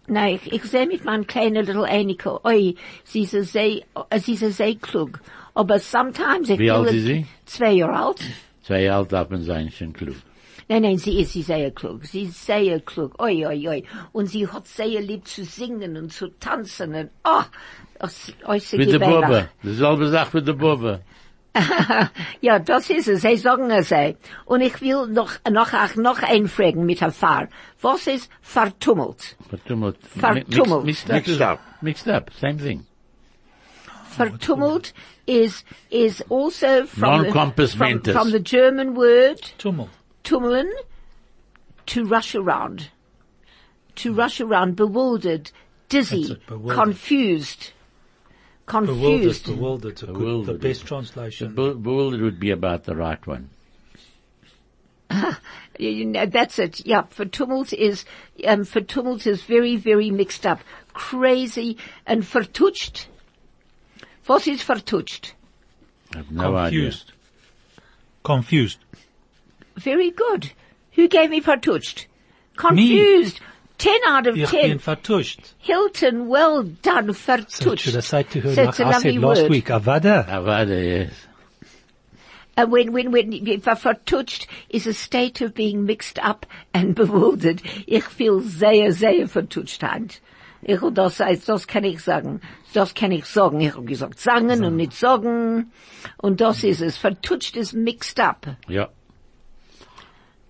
[0.07, 4.35] Nein, ich, ich sehe mit meinem kleinen little Einike, oi, sie ist sehr, äh, sie
[4.35, 5.21] ist sehr klug.
[5.55, 7.27] Aber sometimes ich Wie will alt es- ist sie?
[7.47, 8.21] Zwei Jahre alt.
[8.63, 10.15] Zwei alt darf man sein, schon klug.
[10.71, 12.05] Nein, nein, sie ist, sie ist sehr klug.
[12.05, 13.21] Sie ist sehr klug.
[13.21, 13.83] Oi, oi, oi.
[14.13, 17.43] Und sie hat sehr lieb zu singen und zu tanzen und, oh,
[17.99, 19.01] es, äußere Mit der.
[19.01, 19.49] Bobbe.
[19.65, 21.01] Dieselbe Sache mit der Bobbe.
[22.41, 23.23] Ja, das ist es.
[23.23, 23.91] Sie sagen es.
[23.91, 24.15] eh.
[24.45, 27.49] Und ich will noch, noch, auch noch einfragen mit der Fahr.
[27.83, 29.37] Was ist vertummelt?
[29.49, 29.97] Vertummelt.
[30.07, 30.85] Vertummelt.
[30.85, 31.59] Mixed, Mixed up.
[31.81, 32.31] Mixed up.
[32.41, 32.87] Same thing.
[34.17, 34.93] Vertummelt
[35.27, 39.89] is, is also from, the, from, from the German word Tummel.
[40.25, 40.71] Tummeln,
[41.87, 42.91] to rush around.
[43.97, 45.51] To rush around, bewildered,
[45.89, 46.77] dizzy, That's it, bewildered.
[46.77, 47.73] confused.
[48.67, 49.47] Bewildered, confused.
[49.47, 51.55] bewildered, is a good, the best translation.
[51.55, 53.51] Be- Bewildered would be about the right one.
[55.79, 56.85] You know, that's it.
[56.85, 58.05] Yeah, vertummelt is,
[58.47, 60.61] um, vertummelt is very, very mixed up.
[60.93, 63.07] Crazy and vertutscht.
[64.29, 65.33] Was is vertutscht?
[66.15, 66.93] I have no idea.
[68.23, 68.79] Confused.
[69.81, 69.85] Confused.
[69.85, 70.51] Very good.
[70.93, 72.07] Who gave me vertutscht?
[72.57, 73.41] Confused.
[73.79, 74.69] Ten out of Ich ten.
[74.69, 75.55] bin vertuscht.
[75.59, 79.13] Hilton, well done, So should I say to her, So like it's a I lovely
[79.13, 79.51] said last word.
[79.51, 80.27] week, Avada.
[80.29, 81.13] Avada, yes.
[82.57, 87.63] And when, when, when, ver- vertutscht is a state of being mixed up and bewildered.
[87.87, 90.21] Ich feel sehr, sehr vertutschtheit.
[90.63, 92.43] Ich, will das, heißt, das kann ich sagen.
[92.75, 93.61] Das kann ich sagen.
[93.63, 95.73] Ich habe gesagt sagen und nicht sagen.
[96.19, 96.99] Und das ist es.
[96.99, 98.47] Vertutscht ist mixed up.
[98.69, 98.91] Yeah.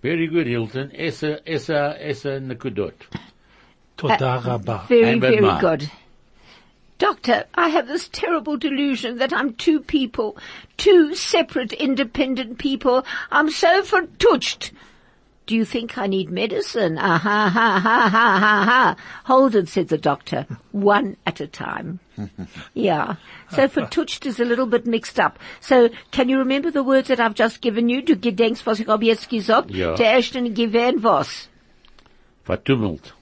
[0.03, 0.91] Very good, Hilton.
[0.95, 2.95] Essa, essa, essa nekudot.
[3.97, 4.87] Toda rabba.
[4.89, 5.61] Very, And very Bedmar.
[5.61, 5.91] good.
[6.99, 10.37] Doctor, I have this terrible delusion that I'm two people,
[10.77, 13.05] two separate independent people.
[13.31, 14.71] I'm so vertutscht.
[15.51, 16.97] Do you think I need medicine?
[16.97, 18.97] Ah ha ha ha ha ha ha.
[19.25, 20.47] Hold it, said the doctor.
[20.71, 21.99] One at a time.
[22.75, 23.17] yeah.
[23.51, 25.41] So for vertutscht is a little bit mixed up.
[25.59, 28.01] So can you remember the words that I've just given you?
[28.01, 29.73] Du gedenkst, was ich hab jetzt gesagt?
[29.73, 29.97] Ja.
[29.97, 31.49] Der ersten gewähren was?
[32.45, 33.13] Vertummelt.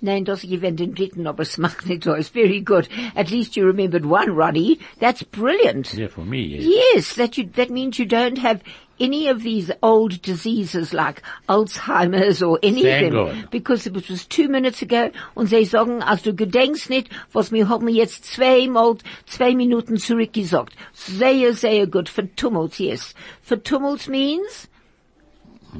[0.00, 2.12] Nein, das gewinnt den dritten, aber es macht nicht so.
[2.14, 2.88] It's very good.
[3.14, 4.80] At least you remembered one, Ronnie.
[4.98, 5.94] That's brilliant.
[5.94, 6.64] Yeah, for me, yes.
[6.64, 8.64] Yes, that you, that means you don't have
[9.02, 13.48] any of these old diseases like Alzheimer's or any Thank of them.
[13.50, 17.68] Because it was two minutes ago und sie sagen, als du gedenkst nicht, was wir
[17.68, 20.74] haben jetzt zweimal, zwei Minuten zurückgesagt.
[20.92, 22.08] Sehr, sehr gut.
[22.08, 23.14] Vertummelt, yes.
[23.42, 24.68] Vertummelt means,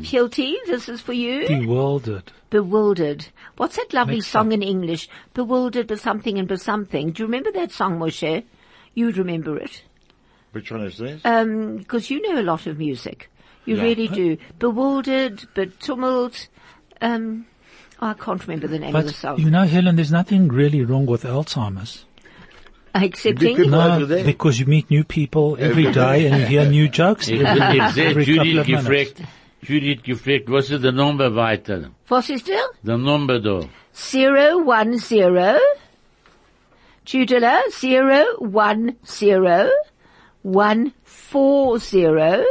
[0.02, 1.46] Hilti, this is for you.
[1.46, 2.32] Bewildered.
[2.50, 3.26] Bewildered.
[3.56, 4.54] What's that lovely Mixed song up.
[4.54, 5.08] in English?
[5.34, 7.12] Bewildered by something and by something.
[7.12, 8.44] Do you remember that song, Moshe?
[8.94, 9.82] You'd remember it.
[10.52, 11.20] Which one is this?
[11.24, 13.30] Um, because you know a lot of music.
[13.64, 13.82] You Yeah.
[13.82, 14.36] really do.
[14.58, 16.48] Bewildered, betummelt,
[17.00, 17.46] um,
[18.00, 19.38] oh, I can't remember the name of the But, song.
[19.38, 22.04] you know, Helen, there's nothing really wrong with Alzheimer's.
[22.94, 27.40] Excepting, No, because you meet new people every day and you hear new jokes Ich,
[27.40, 28.84] every, every couple Judith of minutes.
[28.84, 29.22] gefragt,
[29.62, 31.90] Judith gefragt, was ist der Nummer weiter?
[32.10, 32.66] was is there?
[32.84, 33.62] Der Nummer da.
[33.94, 35.56] Zero one zero.
[37.06, 39.70] Judela, zero one zero.
[40.42, 42.44] One four zero.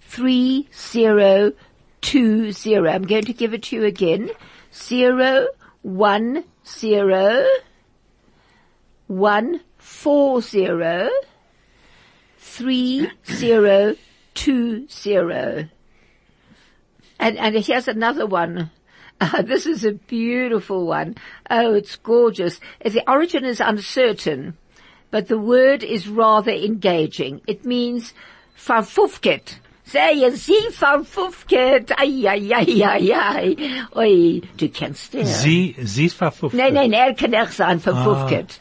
[0.00, 1.52] Three zero
[2.00, 2.90] two zero.
[2.90, 4.30] I'm going to give it to you again.
[4.74, 5.48] Zero
[5.82, 7.46] one zero.
[9.06, 11.08] One four zero.
[12.38, 13.96] Three zero
[14.34, 15.68] two zero.
[17.18, 18.70] And, and here's another one.
[19.20, 21.16] Uh, this is a beautiful one.
[21.50, 22.58] Oh, it's gorgeous.
[22.82, 24.56] The origin is uncertain,
[25.10, 27.40] but the word is rather engaging.
[27.46, 28.14] It means
[28.56, 29.58] verfufket.
[29.84, 31.90] Sehen Sie verfufket.
[31.98, 33.86] Ai, ai, ai, ai, ai.
[33.96, 35.26] Oi, du kennst den.
[35.26, 36.20] Sie, sie ist.
[36.52, 38.60] Nein, nein, er kann auch sein verfufket.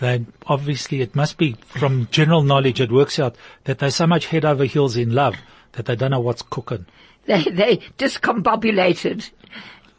[0.00, 2.80] They, obviously, it must be from general knowledge.
[2.80, 5.36] It works out that they're so much head over heels in love
[5.72, 6.86] that they don't know what's cooking.
[7.26, 9.30] They, they discombobulated.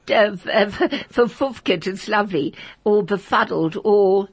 [0.07, 0.31] Uh,
[1.11, 2.55] verfufket, it's lovely.
[2.83, 4.29] Or befuddled, or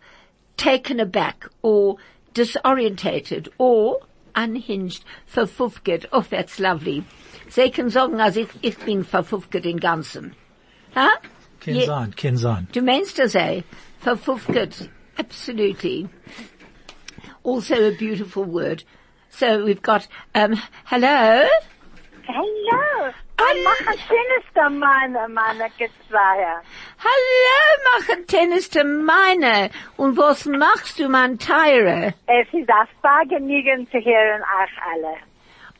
[0.57, 1.97] taken aback, or
[2.35, 4.01] disorientated, or
[4.35, 5.05] unhinged.
[5.33, 6.07] Verfufket.
[6.13, 7.05] Oh, that's lovely.
[7.49, 10.35] Sie können sagen, also ich, ich bin verfufket im Ganzen.
[10.95, 11.17] Huh?
[11.61, 12.69] Ken Ye- sein, ken sein.
[12.73, 13.63] Du meinst das, eh?
[14.01, 14.89] Verfufket.
[15.19, 16.09] Absolutely.
[17.45, 18.85] Also a beautiful word.
[19.31, 21.47] So we've got, um, hello?
[23.39, 26.63] Hallo, ich mache Tennis da meine, meine Gezweier.
[26.99, 29.71] Hallo, machen Tennis de meine.
[29.99, 32.15] Und was machst du, mein Teire?
[32.27, 35.17] Es ist ein Vergnügen zu hören euch alle.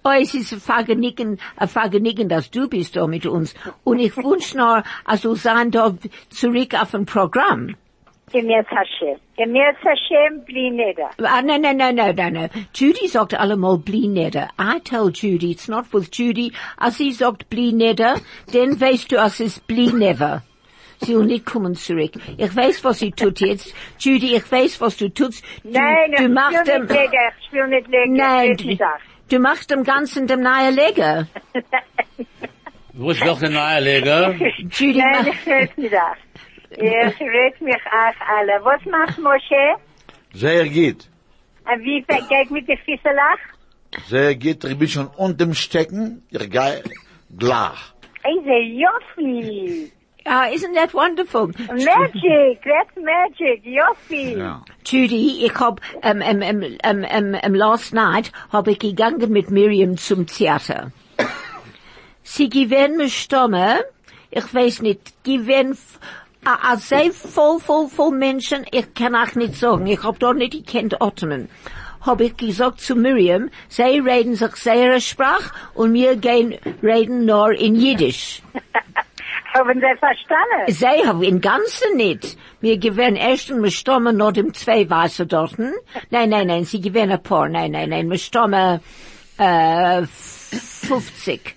[0.05, 3.55] Oh, es ist ein Vergnügen, ein Vergnügen, dass du bist da mit uns.
[3.85, 5.95] Und ich wünsche noch, als du sein da
[6.29, 7.75] zurück auf ein Programm.
[8.33, 9.19] Gemäß Hashem.
[9.37, 11.11] Gemäß Hashem, bli nieder.
[11.23, 12.49] Ah, no, no, no, no, no, no.
[12.75, 14.49] Judy sagt allemal bli neder.
[14.59, 16.53] I tell Judy, it's not with Judy.
[16.77, 18.17] Als sie sagt bli neder,
[18.53, 20.43] dann weißt du, als es bli never.
[21.03, 22.13] Sie will nicht kommen zurück.
[22.37, 23.73] Ich weiß, was sie tut jetzt.
[24.01, 25.45] Judy, ich weiß, was du tust.
[25.63, 27.13] Du, Nein, du ich machst will dem, nicht legen,
[27.47, 28.13] ich will nicht legen.
[28.15, 29.03] nein, ich will sagen.
[29.29, 31.29] du machst dem Ganzen dem neue Leger.
[32.95, 34.35] Wo ist doch der neue Leger?
[34.73, 36.19] Judy, Nein, ich will nicht sagen.
[36.71, 38.65] Ich red mich euch alle.
[38.65, 39.77] Was macht Moshe?
[40.33, 41.09] Sehr gut.
[41.65, 43.39] Und wie geht mit der Fisselach?
[44.07, 44.65] Sehr gut.
[44.65, 46.23] Ich bin schon unten Stecken.
[46.31, 46.83] Ich gehe
[47.37, 47.95] gleich.
[48.23, 49.93] Eise Joffi.
[50.29, 51.47] Ah, isn't that wonderful?
[51.69, 54.37] Magic, that's magic, Yossi.
[54.37, 54.61] Ja.
[54.85, 59.53] Judy, ich hab, ähm, ähm, ähm, ähm, ähm, ähm, last night hab ich gegangen mit
[59.53, 60.91] Miriam zum Theater.
[62.25, 63.85] Sie gewähren mir Stimme,
[64.33, 65.79] ich weiß nicht, gewähren,
[66.47, 70.53] a, sehr voll, voll, voll Menschen, ich kann auch nicht sagen, ich hab dort nicht
[70.53, 71.49] gekannt atmen.
[72.01, 77.51] Hab ich gesagt zu Miriam, sie reden sich ihre Sprache und wir gehen reden nur
[77.53, 78.43] in Jiddisch.
[79.55, 80.67] Haben Sie verstanden?
[80.69, 82.37] Sie haben im Ganzen nicht.
[82.61, 85.73] Wir gewähren erst und wir stammen noch dem zwei Weiße dorten.
[86.11, 87.49] Nein, nein, nein, sie gewähren ein paar.
[87.49, 88.81] Nein, nein, nein, wir stammen,
[89.39, 91.56] äh, 50.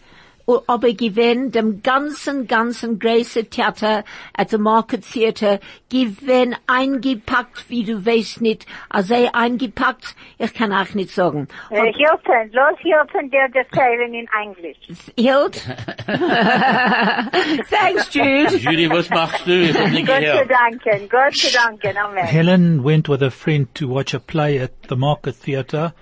[0.50, 4.04] Und aber gewähren dem ganzen, ganzen großen Theater
[4.36, 5.60] at the Market Theater
[5.92, 8.66] gewähren eingepackt, wie du weißt nicht.
[8.90, 11.48] Also eingepackt, ich kann auch nicht sagen.
[11.70, 14.80] Äh, Hilton, los Hilton, der das teilen in Englisch.
[15.16, 15.62] Hilt?
[17.70, 18.58] Thanks, Jude.
[18.58, 19.52] Judy, was machst du?
[19.52, 20.50] Ich hab nicht Gott zu gehört.
[20.50, 22.26] danken, Gott zu danken, Amen.
[22.26, 25.94] Helen went with a friend to watch a play at the Market Theatre,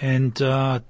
[0.00, 0.80] and uh,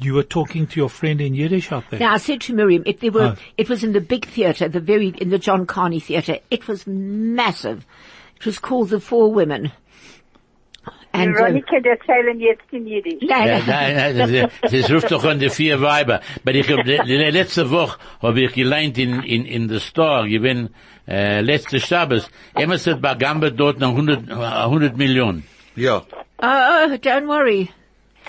[0.00, 2.00] you were talking to your friend in Yiddish, I think.
[2.00, 3.42] Now I said to Miriam, it, there were, Oh.
[3.56, 6.38] it was in the big theatre, the very, in the John Kani Theatre.
[6.50, 7.86] It was massive.
[8.36, 9.72] It was called The Four Women.
[11.14, 13.22] And, uh, Veronika, das teilen jetzt in Jiddisch.
[13.22, 16.20] nein, Ja, nein, nein, das, das ruft doch an die vier Weiber.
[16.42, 20.26] Aber ich hab, le- le- letzte Woche habe ich geleint in, in, in der Store,
[20.28, 20.70] ich bin,
[21.06, 22.28] äh, letzte Shabbos,
[22.58, 25.44] immer sind bei Gambe dort noch 100, 100 Millionen.
[25.76, 26.02] Ja.
[26.42, 27.70] oh, don't worry.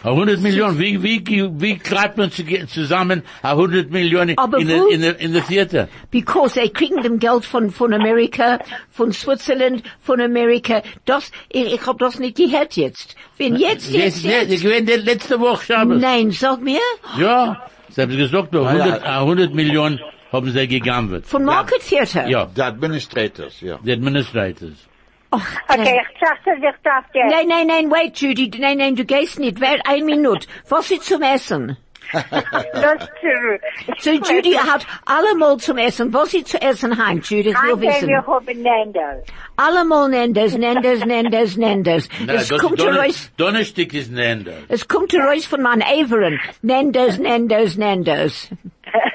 [0.04, 1.24] 100 Millionen, wie, wie,
[1.60, 5.88] wie treibt man zu- zusammen 100 Millionen Aber in der, wo- in in der Theater?
[6.12, 8.60] Because they kriegen dem Geld von, von Amerika,
[8.92, 10.82] von Switzerland, von Amerika.
[11.06, 13.16] Das, ich, ich hab das nicht gehört jetzt.
[13.38, 16.02] Wenn jetzt, jetzt, Jetzt, jetzt, ich der letzte Woche Shabbos.
[16.02, 16.80] Nein, sag mir.
[17.20, 20.00] Ja, sie haben gesagt, nur 100, äh, 100 Millionen
[20.32, 21.24] haben sie gegeben.
[21.24, 22.30] Von Market Theatre.
[22.30, 23.80] Ja, The administrators, ja.
[23.84, 24.74] die Administrators.
[25.70, 27.28] Okay, ich dachte, ich darf gehen.
[27.28, 28.52] Nein, nein, nein, wait, Judy.
[28.60, 29.60] Nein, nein, du gehst nicht.
[29.60, 30.48] Wer, ein Minut.
[30.70, 31.78] Was ist zum Essen?
[32.14, 33.62] Los zurück.
[33.98, 36.14] So Judy hat allemal zum Essen.
[36.14, 37.50] Was ist zu essen heim, Judy?
[37.50, 38.08] Ich will Ein wissen.
[38.10, 39.26] wir haben Nando's.
[39.58, 42.08] Allemal Nendes, Nendes, Nendes, Nendes.
[42.20, 44.54] Nein, Es das kommt Donner- raus, Donnerstag ist ein Ende.
[44.68, 46.40] es kommt raus von meinen Everen.
[46.62, 48.50] Nendes, Nendes, Nendes.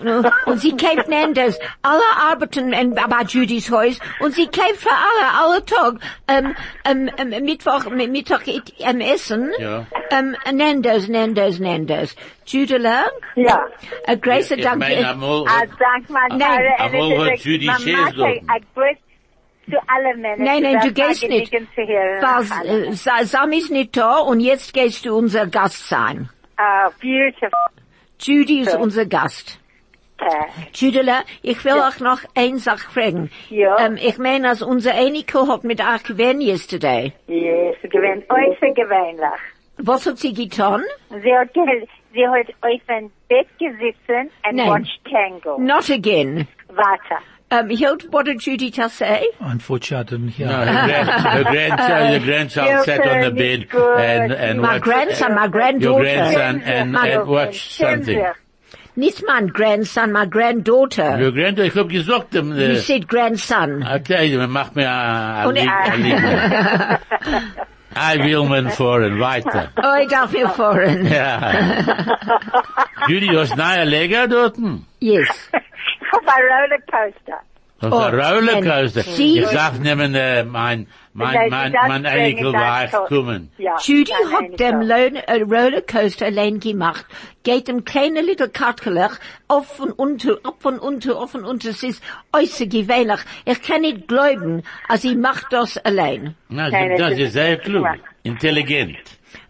[0.00, 1.58] Und- Und sie kauft Nendes.
[1.82, 5.94] Alle arbeiten in, bei Judys Haus und sie kauft für alle, alle Tag,
[6.28, 9.50] ähm, ähm, ähm, Mittwoch, mi- Mittag it- ähm, Essen.
[9.58, 9.86] Ja.
[10.10, 12.14] Ähm, Nendes, Nendes, Nendes.
[12.46, 13.04] Judela,
[13.36, 13.66] Ja.
[14.06, 14.78] a großer Ich Dank.
[14.80, 17.78] meine, einmal, Ah, dank mal, Nein, Tara, aber und es wo ist hat Judy Mama,
[17.78, 18.30] Scherz ich- dort?
[18.36, 18.96] ich grüß
[19.70, 20.42] zu allen Männern.
[20.44, 21.50] Nein, nein, das du gehst war nicht.
[21.50, 22.22] genügend zu hören.
[22.22, 22.86] Was, Alle.
[22.86, 26.28] äh, Sa- Sam ist nicht da und jetzt gehst du unser Gast sein.
[26.58, 27.50] Ah, beautiful.
[28.20, 29.58] Judy ist unser Gast.
[30.74, 33.30] Judela, ich will auch noch eine Sache fragen.
[33.50, 33.76] Ja.
[33.78, 37.12] Ähm, ich meine, als unser Eniko hat mit euch gewähnt yesterday.
[37.26, 39.40] Yes, gewinnt äußerst gewöhnlich.
[39.78, 40.82] Was hat sie getan?
[41.10, 41.48] Sie hat,
[42.12, 44.68] sie hat auf ein Bett gesessen and Nein.
[44.68, 45.58] watched Tango.
[45.58, 46.46] Not again.
[46.68, 47.22] Warte.
[47.50, 49.26] Um, Hilt, what did Judy just say?
[49.38, 50.46] Unfortunately, hear.
[50.46, 55.34] No, her, grand, her grandchild, your sat on the bed and, and My watched, grandson,
[55.34, 56.02] my your granddaughter.
[56.02, 58.24] grandson and, My- and watched something.
[58.96, 61.18] Nicht mein grandson, my granddaughter.
[61.20, 63.82] Your granddaughter, ich hab gesagt, dem, You äh, said grandson.
[63.82, 65.68] okay, man macht mir ein Und- Lied.
[67.96, 69.68] I will man fahren, weiter.
[69.76, 71.06] Oh, ich darf hier fahren.
[71.06, 71.52] Ja.
[73.08, 74.56] Judy, du hast neue Lega dort?
[75.00, 75.28] Yes.
[76.12, 77.40] Auf a Rollercoaster.
[77.80, 79.00] Das ist Oh, ein Rollercoaster.
[79.00, 82.52] and sie- Ich sag nehmen, äh, eh, mein, mein, Nein, mein, das mein bringen Enkel
[82.52, 82.98] das war so.
[83.14, 83.50] kommen.
[83.56, 83.76] Ja.
[83.82, 87.06] Judy nein, nein, hat dem nicht Lo- äh, uh, Rollercoaster allein gemacht,
[87.44, 89.12] geht dem kleine little Kartkelech
[89.48, 93.20] auf und unter, auf und unter, auf und unter, es ist äußerst gewöhnlich.
[93.44, 96.34] Ich kann nicht glauben, als sie macht das allein.
[96.48, 97.86] Na, Nein, das das ist ist sehr klug.
[98.24, 98.98] Intelligent.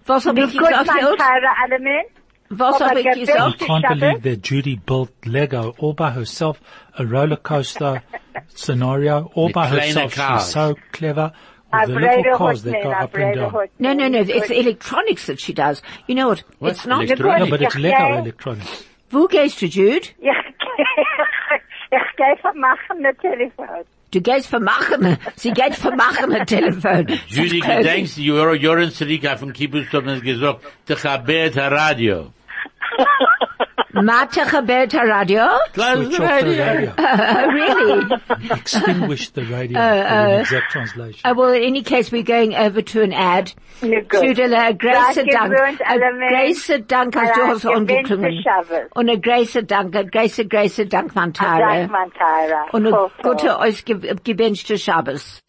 [0.07, 1.18] Was hab ich gut, gesagt, mein Hilt?
[1.18, 2.05] Tara Allemann.
[2.50, 3.59] Was aber hab ich der I gesagt?
[3.59, 6.61] Beste- can't believe that Judy built Lego all by herself,
[6.92, 8.03] a roller coaster
[8.55, 10.12] scenario all by herself.
[10.14, 11.54] She's so clever A with
[11.87, 13.69] the little cars hat that go up and down.
[13.79, 15.83] No, no, no, it's the electronics that she does.
[16.07, 16.42] You know what?
[16.59, 16.73] What?
[16.73, 17.38] It's not, Electronic?
[17.44, 18.85] No, but it's Ja, Lego electronics.
[19.11, 20.09] wo gehst du, Jude?
[20.19, 20.31] Ich,
[21.90, 23.85] ich gehe vermachen das Telefon.
[24.11, 27.07] Du gehst vermachen, sie geht vermachen am Telefon.
[27.29, 27.83] Judy, That's crazy.
[27.83, 32.33] gedenkst, Jor- Joren Zerika von Kibbutz hat uns gesagt, te chabert ha Radio.
[33.95, 35.47] Mate gebeld radio?
[35.73, 36.92] Switch off the radio.
[36.99, 38.51] Uh, really?
[38.51, 39.79] Extinguish the radio.
[39.79, 41.21] Uh, uh, exact translation.
[41.25, 43.53] Uh, well, in any case, we're going over to an ad.
[43.83, 44.23] Ja, gut.
[44.23, 45.53] Tüdele, een große Danke Dank.
[45.53, 48.05] gewöhnt Een alle große Dank, als du Danke, hast angekommen.
[48.05, 48.90] gewünschte Shabbos.
[48.95, 51.88] Und ein großer Dank, ein großer, großer Dank, mein Dank, Tare.
[51.88, 52.67] mein Tara.
[52.73, 53.33] Und ein Voll, voll.
[53.37, 54.15] guter, euch ge-
[54.79, 55.40] Shabbos.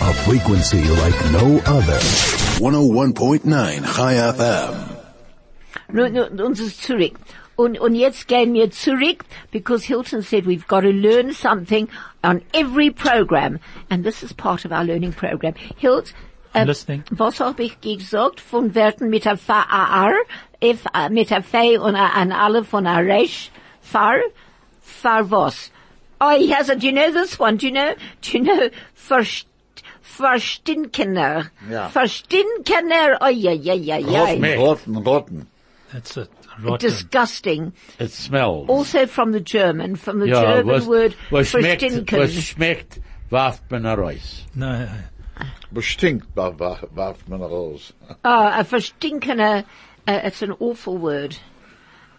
[0.00, 2.00] A frequency like no other.
[2.60, 4.91] 101.9 Chai FM.
[5.92, 7.14] Nun, nun, uns ist zurück.
[7.56, 11.88] Und, und jetzt gehen wir zurück, because Hilton said we've got to learn something
[12.22, 13.58] on every program.
[13.90, 15.54] And this is part of our learning program.
[15.76, 16.14] Hilt,
[16.54, 17.04] I'm listening.
[17.10, 20.14] was habe ich gesagt von Werten mit der V-A-R,
[20.60, 23.50] F, äh, mit der F und a- an alle von der Resch,
[23.82, 24.16] Far,
[24.80, 25.70] Far was?
[26.20, 27.56] Oh, he has a, do you know this one?
[27.58, 29.46] Do you know, do you know, Verst,
[30.02, 31.50] Verstinkener?
[31.70, 31.88] Ja.
[31.88, 34.24] Verstinkener, oh, ja, ja, ja, ja.
[34.24, 35.46] Rotten, rotten, rotten.
[35.92, 36.30] That's it.
[36.60, 36.88] Rotten.
[36.88, 37.72] Disgusting.
[37.98, 38.68] It smells.
[38.68, 42.18] Also from the German, from the Ja, German was, word was schmeckt, verstinken.
[42.18, 42.98] was schmeckt,
[43.30, 44.42] warft man raus.
[44.54, 44.88] No,
[45.72, 47.92] Bestinkt warf, warf, warf man raus.
[48.24, 49.64] Ah, a verstinkener,
[50.06, 51.36] uh, it's an awful word.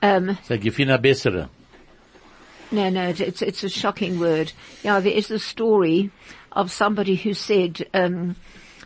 [0.01, 1.49] Um, Sag, ich finde bessere.
[2.71, 4.51] no, no, it's- it's, it's a shocking word.
[4.83, 6.09] Yeah, there is a story
[6.51, 8.35] of somebody who said, um,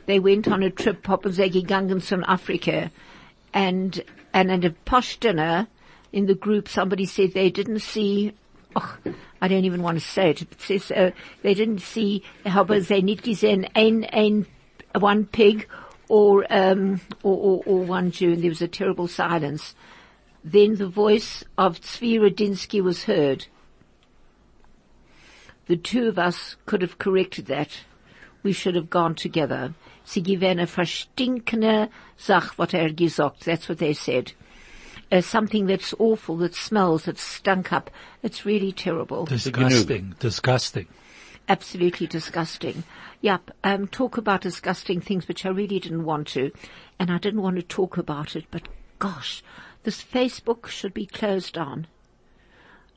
[0.06, 2.92] they went on a trip, Papa sie gegangen zum Afrika,
[3.58, 4.04] and,
[4.34, 5.68] and at a posh dinner
[6.14, 8.34] in the group, somebody said they didn't see,
[8.76, 8.98] oh,
[9.42, 10.44] I don't even want to say it.
[10.44, 11.10] It says, uh,
[11.42, 14.46] they didn't see, haben sie nicht gesehen, ein, ein,
[15.00, 15.68] one pig
[16.08, 19.74] or, um, or, or, or one Jew, and there was a terrible silence.
[20.44, 23.48] Then the voice of Tzvi Radinsky was heard.
[25.66, 27.72] The two of us could have corrected that.
[28.44, 29.74] We should have gone together.
[30.08, 33.44] Sie gewähren a verstinkene Sach, what er gesagt.
[33.44, 34.32] That's what they said.
[35.12, 37.92] Uh, something that's awful, that smells, that stunk up.
[38.24, 39.26] It's really terrible.
[39.26, 40.16] disgusting.
[40.18, 40.88] Disgusting.
[41.50, 42.84] Absolutely disgusting.
[43.20, 43.52] Yep.
[43.66, 46.52] Um, talk about disgusting things, which I really didn't want to,
[46.98, 48.46] and I didn't want to talk about it.
[48.50, 49.44] But gosh,
[49.84, 51.86] this Facebook should be closed down.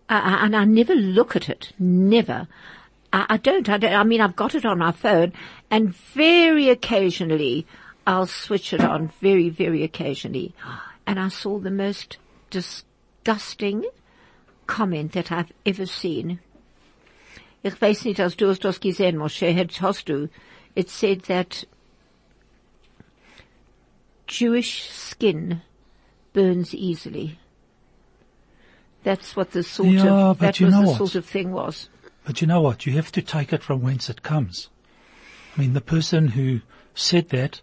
[0.08, 1.72] I, I, and I never look at it.
[1.76, 2.46] Never.
[3.12, 3.68] I, I don't.
[3.68, 3.92] I don't.
[3.92, 5.32] I mean, I've got it on my phone,
[5.70, 7.66] and very occasionally
[8.06, 9.08] I'll switch it on.
[9.20, 10.54] Very, very occasionally,
[11.06, 12.18] and I saw the most
[12.50, 13.84] disgusting
[14.66, 16.40] comment that I've ever seen.
[17.62, 20.28] Ich weiß nicht, als du hast das gesehen, Moshe, hast hast du.
[20.74, 21.64] It said that
[24.26, 25.60] Jewish skin
[26.32, 27.38] burns easily.
[29.02, 30.96] That's what the sort Yeah, of, that was the what?
[30.96, 31.88] sort of thing was.
[32.30, 32.86] But you know what?
[32.86, 34.68] You have to take it from whence it comes.
[35.56, 36.60] I mean, the person who
[36.94, 37.60] said that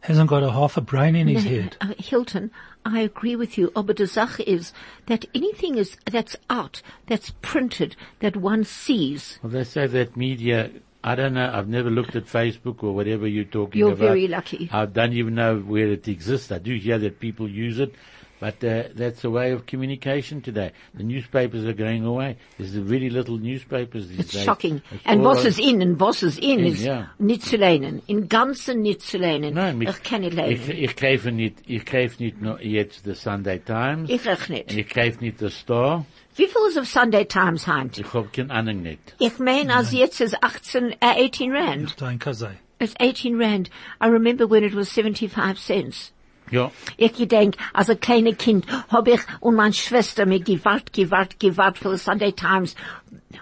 [0.00, 1.76] hasn't got a half a brain in his No, head.
[1.80, 2.50] uh, Hilton,
[2.84, 3.72] I agree with you.
[3.74, 4.74] Aber the Sache is
[5.06, 10.70] that anything is, that's out, that's printed, that one sees, Well, they say that media,
[11.02, 13.88] I don't know, I've never looked at Facebook or whatever you're talking about.
[13.88, 14.68] You're very lucky.
[14.70, 16.52] I don't even know where it exists.
[16.52, 17.94] I do hear that people use it,
[18.42, 20.72] but uh, that's a way of communication today.
[20.98, 22.36] The newspapers are going away.
[22.58, 24.44] There's really little newspapers these It's days.
[24.44, 24.82] shocking.
[24.90, 27.06] It's And all was over- is in and was is in In, is ja.
[27.20, 28.02] nicht zu lernen.
[28.08, 29.54] In ganzen nicht zu lernen.
[29.54, 30.82] Nein, mich, ich kann nicht ich, lernen.
[30.84, 34.10] ich kaufe nicht, ich kaufe nicht nur jetzt the Sunday Times.
[34.10, 34.70] Ich auch nicht.
[34.72, 36.04] Und ich kaufe nicht the Star.
[36.34, 37.98] Wie viel ist auf Sunday Times heint?
[37.98, 39.14] Ich hab keine Ahnung nicht.
[39.20, 41.94] Ich meine, als jetzt ist 18, äh, 18 Rand.
[42.00, 42.58] Danke sei.
[42.80, 43.70] It's 18 Rand.
[44.02, 46.12] I remember when it was 75 cents.
[46.52, 46.70] Ja.
[46.96, 51.78] Ich gedenk, als ein kleines Kind hab ich und meine Schwester mir gewart, gewart, gewart
[51.78, 52.76] für die Sunday Times.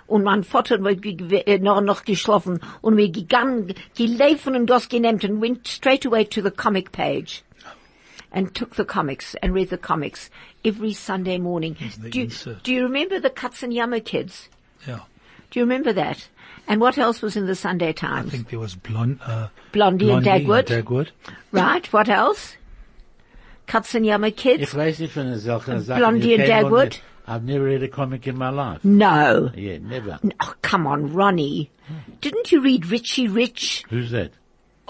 [0.06, 4.66] Und mein Vater hat mir ge- äh, noch, noch geschlafen und wir gegangen, gelaufen und
[4.70, 7.42] das genehmt and went straight away to the comic page.
[8.32, 10.30] And took the comics and read the comics
[10.64, 11.74] every Sunday morning.
[12.10, 12.62] Do you, insert.
[12.62, 14.48] do you remember the Katzenjammer kids?
[14.86, 15.00] Yeah.
[15.50, 16.28] Do you remember that?
[16.68, 18.28] And what else was in the Sunday Times?
[18.28, 20.66] I think there was blonde, uh, Blondie, and Dagwood.
[20.66, 21.08] Dagwood.
[21.50, 22.56] Right, what else?
[23.70, 24.62] Katzenjammer kids?
[24.64, 26.00] Ich weiß nicht von solchen Sachen.
[26.00, 27.00] Blondie and Dagwood?
[27.28, 28.84] I've never read a comic in my life.
[28.84, 29.52] No.
[29.54, 30.18] Yeah, never.
[30.42, 31.70] Oh, come on, Ronnie.
[32.20, 33.84] Didn't you read Richie Rich?
[33.88, 34.32] Who's that?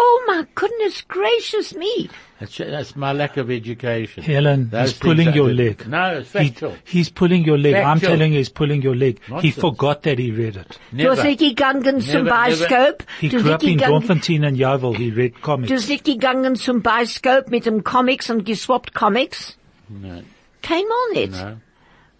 [0.02, 2.08] Oh my goodness gracious me.
[2.38, 4.22] That's, that's my lack of education.
[4.22, 5.86] Helen, Those he's pulling your leg.
[5.86, 6.74] No, it's He- factual.
[6.84, 7.74] he's pulling your leg.
[7.74, 9.20] I'm telling you, he's pulling your leg.
[9.42, 10.78] He forgot that he read it.
[10.90, 12.30] Du hast nicht gegangen zum Never, never.
[12.30, 13.04] Bioscope.
[13.20, 14.96] He Du grew hast up in nicht gegangen, Bloemfontein and Yeoville.
[14.96, 15.70] He read du comics.
[15.72, 19.58] hast nicht gegangen zum Bioscope mit dem Comics und geswappt Comics?
[19.90, 20.22] No,
[20.62, 21.32] Kein Mal nicht.
[21.32, 21.56] no.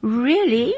[0.02, 0.74] Really?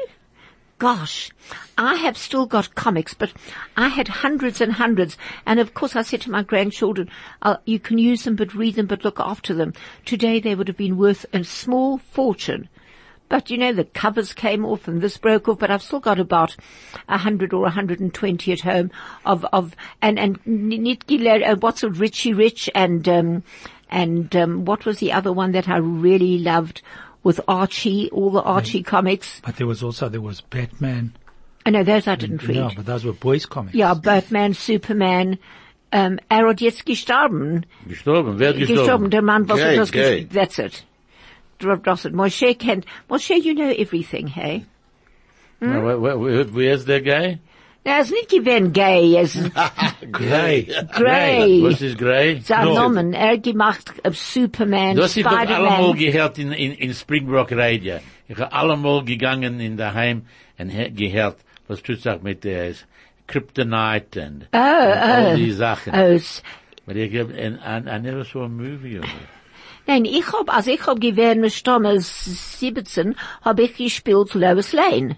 [0.83, 1.31] Gosh,
[1.77, 3.31] I have still got comics, but
[3.77, 5.17] I had hundreds and hundreds.
[5.45, 7.09] And of course I said to my grandchildren,
[7.41, 9.71] uh, you can use them, but read them, but look after them.
[10.03, 12.67] Today they would have been worth a small fortune.
[13.29, 16.19] But you know, the covers came off and this broke off, but I've still got
[16.19, 16.57] about
[17.07, 18.91] a hundred or a hundred and twenty at home
[19.25, 23.43] of, of, and, and Nitgile, uh, what's it, Richie Rich and, um,
[23.89, 26.81] and, um, what was the other one that I really loved
[27.23, 29.41] with Archie, all the Archie comics.
[29.45, 31.13] But there was also, there was Batman.
[31.65, 32.57] I know those I didn't read.
[32.57, 33.75] No, but those were boys comics.
[33.75, 35.37] Yeah, Batman, Superman,
[35.93, 37.65] ähm, er hat jetzt gestorben.
[37.87, 39.09] Gestorben, wer hat Gestorben, gestorben?
[39.11, 40.25] der Mann, was Gay, das gay.
[40.25, 40.83] ges- That's it.
[41.59, 42.13] That's it.
[42.13, 44.65] Moshe kennt, Moshe, you know everything, hey?
[45.61, 47.39] Na, wer- wer- wer- Wer ist der Guy?
[47.85, 49.37] Er ist nicht gewesen gay, er ist
[50.11, 50.67] Grey.
[50.93, 51.61] Grey.
[51.63, 52.39] Was ist Grey?
[52.41, 52.73] sein No.
[52.75, 53.13] Namen.
[53.13, 55.97] Er gemacht Superman, Das ist doch allemal Spider-Man.
[55.97, 57.99] gehört in, in, in Springbrook Radio.
[58.29, 60.25] Ich habe allemal gegangen in daheim
[60.57, 62.73] und he- gehört, was tut sich mit der
[63.27, 65.35] Kryptonite und, Oh, und all oh.
[65.35, 65.93] die Sachen.
[65.93, 66.19] Oh,
[66.85, 69.11] But ich and, and I never saw a movie of it.
[69.87, 75.15] Nein, ich hab, als ich hab gewähnt mit Stamme 17, hab ich gespielt Lois Lane.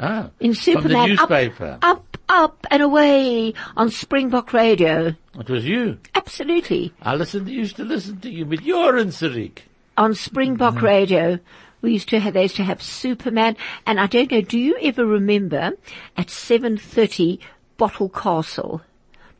[0.00, 5.14] Ah, In from the Superman, up, up, up and away on Springbok Radio.
[5.38, 5.98] It was you.
[6.14, 6.92] Absolutely.
[7.00, 9.64] I listened, used to listen to you with your Zurich.
[9.96, 11.38] On Springbok Radio,
[11.80, 14.76] we used to have, they used to have Superman, and I don't know, do you
[14.82, 15.72] ever remember
[16.16, 17.38] at 7.30
[17.76, 18.80] Bottle Castle?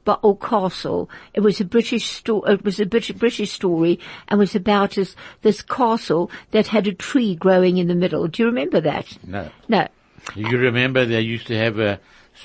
[0.04, 1.10] Bottle Castle.
[1.32, 3.98] It was a British story, it was a British, British story
[4.28, 8.28] and was about this, this castle that had a tree growing in the middle.
[8.28, 9.18] Do you remember that?
[9.26, 9.50] No.
[9.68, 9.88] No.
[10.34, 12.00] You remember they used to have a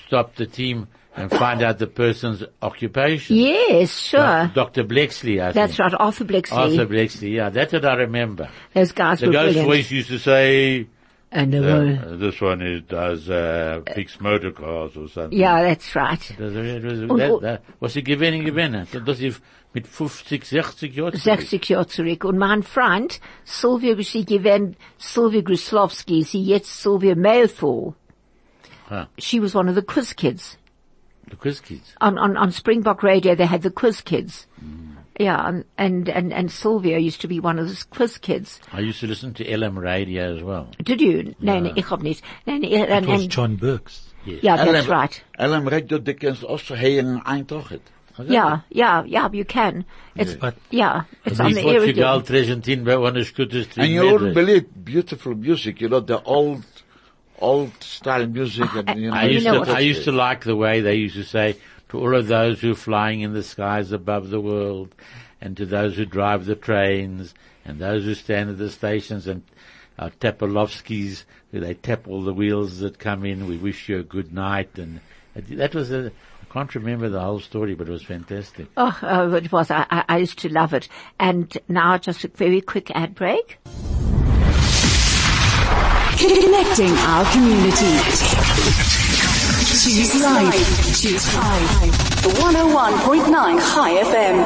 [0.07, 3.35] stop the team and find out the person's occupation.
[3.35, 4.51] Yes, sure.
[4.53, 4.83] Dr.
[4.83, 5.91] Blexley, I That's think.
[5.91, 6.51] right, Arthur Blixley.
[6.57, 8.49] Arthur Blexley, yeah, that's what I remember.
[8.73, 9.67] Those guys The were ghost brilliant.
[9.67, 10.87] voice used to say,
[11.31, 15.37] And they uh, were- this one is, does, uh, fix motor cars or something.
[15.37, 16.19] yeah, that's right.
[16.39, 18.87] Das, das, das, was sie gewinnen, gewinnen.
[19.05, 19.39] Das ist
[19.73, 21.13] mit 50, 60 Jahren.
[21.13, 21.21] zurück.
[21.41, 22.25] 60 Jahre zurück.
[22.25, 27.93] Und mein Freund, Sylvia, sie gewinnt, Sylvia Gruslowski, sie jetzt Sylvia Mayfall.
[28.89, 29.05] Huh.
[29.19, 30.57] She was one of the quiz kids.
[31.29, 31.93] The quiz kids.
[32.01, 34.47] On, on, on Springbok Radio, they had the quiz kids.
[34.59, 34.88] Mm.
[35.19, 38.61] Yeah, and, and, and, and Sylvia used to be one of the quiz kids.
[38.71, 40.69] I used to listen to LM radio as well.
[40.81, 41.35] Did you?
[41.41, 42.23] Nein, nee, ich hab nicht.
[42.47, 44.13] Nein, uh, It and, was and, John Burks.
[44.25, 45.21] yeah, that's right.
[45.37, 47.81] LM Radio, die kannst also hören Eintochet.
[48.17, 49.83] Oh, yeah, yeah, yeah, you can.
[50.15, 52.25] It's, But- yeah, it's on Wie the air Portugal again.
[52.25, 56.63] Tresentin bei uns gutes And you wouldn't believe beautiful music, you know, the old,
[57.39, 58.67] old style music.
[58.69, 60.79] Ah, and, you know, I You used know to, I used to like the way
[60.81, 61.57] they used to say
[61.89, 64.95] to all of those who are flying in the skies above the world,
[65.41, 67.33] and to those who drive the trains,
[67.65, 69.43] and those who stand at the stations and
[69.97, 73.47] uh, Tapalovskis, who they tap all the wheels that come in.
[73.47, 75.01] We wish you a good night, and
[75.35, 76.11] that was a.
[76.41, 78.67] I can't remember the whole story, but it was fantastic.
[78.75, 79.69] Oh, oh, it was.
[79.69, 80.87] I, I, I used to love it.
[81.19, 83.59] And now just a very quick ad break.
[86.17, 88.88] Connecting our community.
[89.89, 91.01] Choose life.
[91.01, 91.71] Choose life.
[92.21, 93.33] 101.9
[93.73, 94.37] Chai FM.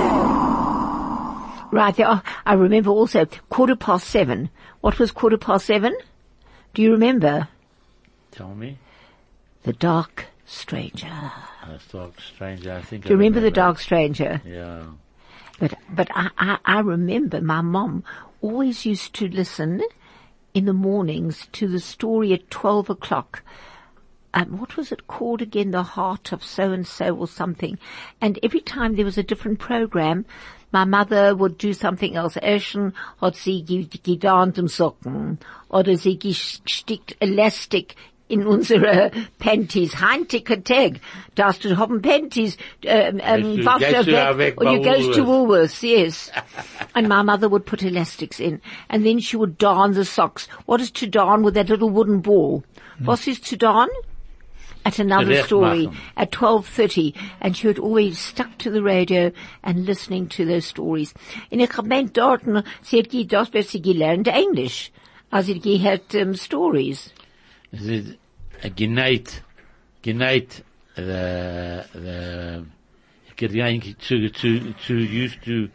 [1.73, 2.07] Right there.
[2.07, 4.49] Oh, I remember also quarter past seven.
[4.79, 5.97] What was quarter past seven?
[6.73, 7.49] Do you remember?
[8.31, 8.77] Tell me.
[9.63, 11.07] The Dark Stranger.
[11.11, 12.71] I talk stranger.
[12.71, 13.03] I think.
[13.03, 14.41] Do you I remember the Dark Stranger?
[14.45, 14.85] Yeah.
[15.59, 18.05] But, but I, I, I remember my mom
[18.41, 19.83] always used to listen
[20.53, 23.43] in the mornings to the story at 12 o'clock.
[24.33, 25.71] Um, what was it called again?
[25.71, 27.77] The Heart of So and So or something.
[28.19, 30.25] And every time there was a different program,
[30.71, 32.35] my mother would do something else.
[32.41, 35.37] Ersten hat sie ge- gedahnt im Socken.
[35.69, 37.95] Oder sie gestickt Elastic
[38.27, 39.93] in unsere Panties.
[40.01, 40.99] Heintige Tag.
[41.35, 44.61] Darfst du haben Panties, ähm, ähm, Gehst du- warf gehst der du da weg, weg
[44.67, 45.83] or you go to Woolworths?
[45.83, 46.31] Yes.
[46.95, 48.61] and my mother would put elastics in.
[48.89, 50.47] And then she would darn the socks.
[50.65, 52.63] What is to darn with that little wooden ball?
[52.97, 53.05] Hmm.
[53.05, 53.89] Was is to darn?
[54.85, 59.31] At another story at 12.30 and she would always stuck to the radio
[59.63, 61.13] and listening to those stories.
[61.49, 62.41] In ik gemeint dort,
[62.81, 64.91] sie hat ge- das besser gelernt Englisch,
[65.31, 67.13] als sie gehört um, stories.
[67.73, 68.17] the
[68.63, 69.41] uh, Gnate,
[70.03, 70.63] Gnate,
[70.95, 72.65] the, the,
[73.35, 75.69] getting to, to, to use to,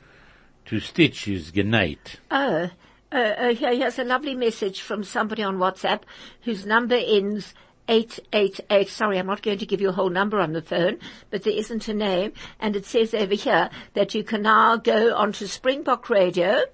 [0.67, 2.21] to stitch is Gnate.
[2.31, 2.71] Oh,
[3.11, 6.03] uh, uh, here, here's a lovely message from somebody on WhatsApp
[6.43, 7.55] whose number ends
[7.89, 8.89] 888.
[8.89, 10.99] Sorry, I'm not going to give you a whole number on the phone,
[11.31, 12.33] but there isn't a name.
[12.61, 16.65] And it says over here that you can now go onto Springbok Radio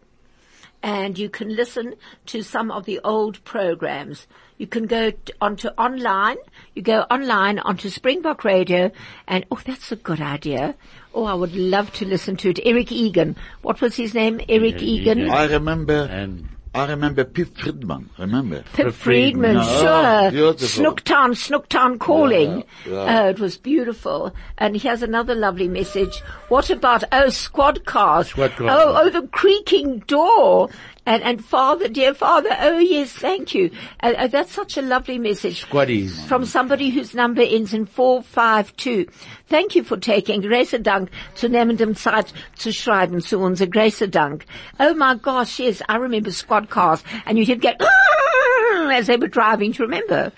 [0.85, 1.95] and you can listen
[2.27, 4.27] to some of the old programs.
[4.59, 6.37] You can go t- onto online.
[6.75, 8.91] You go online onto Springbok Radio,
[9.27, 10.75] and oh, that's a good idea.
[11.15, 12.61] Oh, I would love to listen to it.
[12.65, 13.35] Eric Egan.
[13.63, 14.41] What was his name?
[14.47, 15.21] Eric Egan.
[15.21, 15.31] Egan.
[15.31, 18.65] I remember, And I remember Pip Freedman, remember?
[18.73, 19.63] Pip Freedman.
[19.63, 20.31] Freedman, sure.
[20.33, 20.85] beautiful.
[20.85, 22.65] Snoektown, Snoektown calling.
[22.85, 23.23] Yeah, yeah.
[23.23, 24.35] Oh, it was beautiful.
[24.59, 26.19] And here's another lovely message.
[26.49, 28.31] What about, oh, squad cars.
[28.31, 28.73] Squad cars.
[28.75, 30.69] Oh, oh, the creaking door.
[31.07, 33.71] And, and father, dear father, oh yes, thank you.
[34.03, 35.67] Uh, uh, that's such a lovely message.
[35.67, 36.27] Squaddies.
[36.27, 39.07] From somebody whose number ends in 452.
[39.49, 44.11] Thank you for taking Grace Dank zu nehmen dem Zeit zu schreiben zu unser große
[44.11, 44.47] Dank.
[44.81, 47.83] Oh my gosh, yes, I remember squad cars and you did get
[48.91, 50.33] as they were driving, do you remember?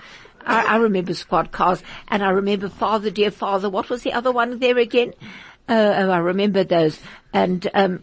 [0.45, 4.33] I, I remember squad cars and I remember father, dear father, what was the other
[4.33, 5.13] one there again?
[5.69, 6.99] Uh, oh, I remember those.
[7.33, 8.03] And, um,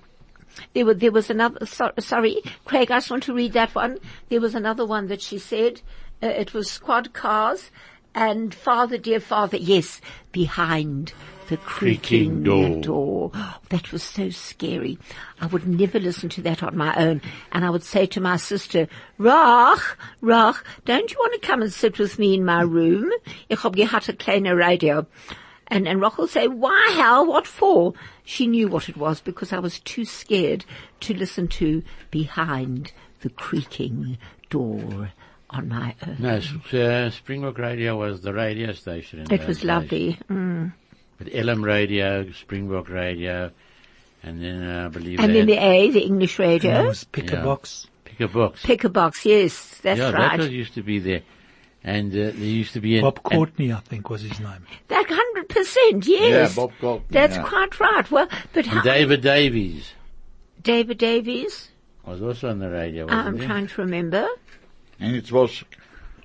[0.74, 3.99] there was, there was another, so, sorry, Craig, I just want to read that one.
[4.30, 5.82] There was another one that she said,
[6.21, 7.69] uh, it was squad cars
[8.15, 10.01] and father, dear father, yes,
[10.32, 11.13] behind
[11.49, 12.82] the creaking, Creaking door.
[12.82, 13.32] door.
[13.69, 14.97] That was so scary.
[15.41, 17.21] I would never listen to that on my own.
[17.51, 18.88] And I would say to my sister,
[19.19, 19.82] Rach,
[20.21, 23.11] Rach, don't you want to come and sit with me in my room?
[23.49, 25.05] Ich hab gehabt a kleine radio.
[25.76, 27.93] And, and Roch will say, why hell, what for?
[28.24, 30.65] She knew what it was because I was too scared
[31.01, 34.17] to listen to behind the creaking
[34.49, 35.11] door
[35.49, 36.17] on my own.
[36.19, 39.19] no, s- uh, Springbok Radio was the radio station.
[39.19, 39.65] In It those was days.
[39.65, 40.19] lovely.
[40.30, 40.74] Mm.
[41.19, 43.51] With LM Radio, Springbok Radio,
[44.24, 46.88] and then uh, I believe And they then the A, the English There radio.
[46.88, 47.43] was pick a Yeah.
[47.43, 47.88] box.
[48.05, 48.61] Pick a Box.
[48.63, 50.38] Pick a box, yes, that's yeah, right.
[50.38, 51.21] that was, used to be there.
[51.84, 54.65] And uh, there used to be an, Bob an- Courtney, I think, was his name.
[54.88, 56.55] That hundred percent, yes.
[56.55, 57.43] Yeah, Bob Courtney, That's yeah.
[57.43, 58.09] quite right.
[58.09, 59.91] Well, but how, David Davies
[60.61, 61.69] David Davies?
[62.05, 63.45] I was also on the radio, wasn't I'm he?
[63.45, 64.27] trying to remember.
[64.99, 65.63] And it was,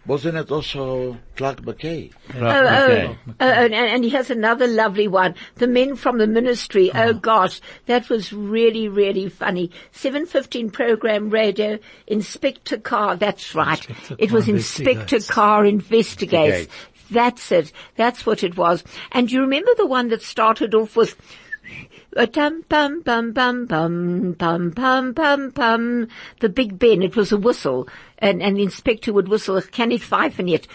[0.08, 2.12] wasn't it also Clark McKay?
[2.34, 3.06] Oh, oh okay.
[3.28, 5.34] oh, oh, and, and he has another lovely one.
[5.56, 6.90] The men from the ministry.
[6.92, 7.12] Oh uh-huh.
[7.12, 9.70] gosh, that was really, really funny.
[9.92, 13.16] 715 program radio, Inspector Carr.
[13.16, 13.86] That's right.
[13.88, 15.30] Inspector it was Inspector investigates.
[15.30, 16.60] Carr investigates.
[16.62, 16.74] Investigates.
[17.10, 17.72] That's it.
[17.96, 18.84] That's what it was.
[19.12, 21.16] And you remember the one that started off with,
[22.16, 26.08] a Dum bum bum bum bum bum bum bum bum.
[26.40, 27.02] The Big Ben.
[27.02, 27.88] It was a whistle,
[28.18, 29.60] and and the inspector would whistle.
[29.62, 30.66] Can it pfeifen yet?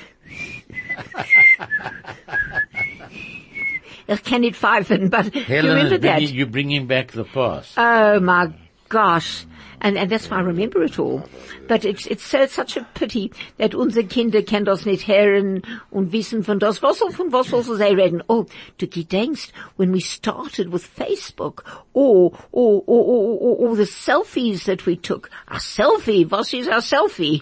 [4.23, 6.17] Can it nicht pfeifen, but you Helen remember that?
[6.19, 7.73] bringing, you bringing back the past.
[7.77, 8.53] Oh my
[8.93, 9.45] gosh.
[9.81, 11.27] And, and that's why I remember it all.
[11.67, 16.13] But it's, it's so, such a pity that unsere Kinder kennen das nicht hören und
[16.13, 18.21] wissen von das, was, er, von was soll er sie reden.
[18.29, 18.45] Oh,
[18.77, 24.63] du gedenkst, when we started with Facebook, or, or, or, or, or, or the selfies
[24.65, 25.29] that we took.
[25.49, 27.41] A selfie, was is a selfie?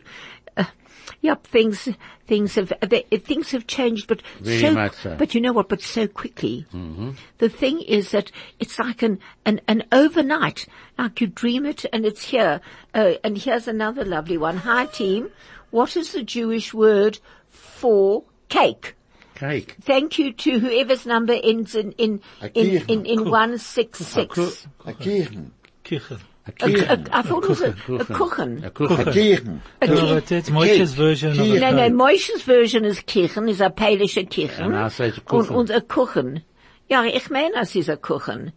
[1.22, 1.88] Yep, things,
[2.26, 5.16] things have, they, things have changed, but Very so, much so.
[5.18, 6.66] but you know what, but so quickly.
[6.74, 7.12] Mm-hmm.
[7.38, 10.66] The thing is that it's like an, an, an overnight,
[10.98, 12.60] like you dream it and it's here.
[12.96, 14.58] Uh, and here's another lovely one.
[14.58, 15.30] Hi team.
[15.70, 17.20] What is the Jewish word
[17.50, 18.96] for cake?
[19.36, 19.76] Cake.
[19.82, 24.68] Thank you to whoever's number ends in, in, A in, in, in 166.
[24.86, 25.52] A Kirchen.
[25.84, 26.20] Kirchen.
[26.48, 28.08] A- a- I thought it was a, a Kuchen.
[28.08, 28.64] kuchen.
[28.64, 29.60] A A Kuchen.
[29.82, 31.62] A No, but it's Moshe's version of it.
[31.62, 34.66] No, no, Moishe's version is Kirchen, is a Pälische Kirchen.
[34.66, 35.56] And I say it's Und, Kuchen.
[35.56, 36.42] und a Kuchen.
[36.90, 38.52] Ja, ich meine, es ist a Kuchen.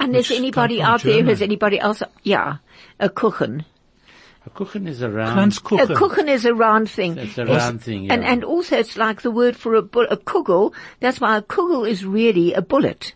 [0.00, 1.28] And is anybody come from out there, German.
[1.28, 2.56] has anybody else, yeah,
[2.98, 3.64] a Kuchen.
[4.46, 5.38] A Kuchen is a round.
[5.38, 5.96] A Kranzkuchen.
[5.96, 7.16] Kuchen is a round thing.
[7.18, 8.14] It's a round thing, yeah.
[8.14, 10.72] And, and also it's like the word for a, bu- a kugel.
[11.00, 13.14] That's why a kugel is really a bullet.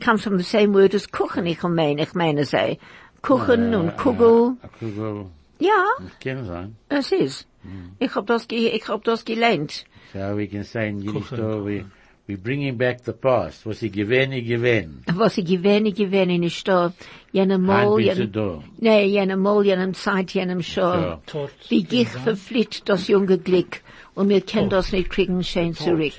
[0.00, 2.78] Comes from the same word as Kuchen, ich meine, ich meine say.
[3.22, 4.56] Kuchen und Kugel.
[4.62, 5.26] A Kugel.
[5.58, 6.76] Ja, Das kann sein.
[6.88, 7.46] es ist.
[7.62, 7.90] Mm.
[7.98, 9.84] Ich hab das, ge ich hab das gelernt.
[10.14, 11.84] So we can say in Yiddish, Kuchen, so we,
[12.26, 13.66] we bringing back the past.
[13.66, 15.02] Was he gewähne, gewähne.
[15.14, 16.94] Was ich gewähne, gewäne nicht da.
[17.32, 18.62] Jenem Mal, Ein bisschen jenem, da.
[18.78, 20.80] nee, jenem Mal, jenem Zeit, jenem Show.
[20.94, 21.20] Ja.
[21.26, 21.50] Tot.
[21.68, 23.82] Wie ich verflitt das junge Glück.
[24.14, 26.14] Und wir können das nicht kriegen, schön zurück.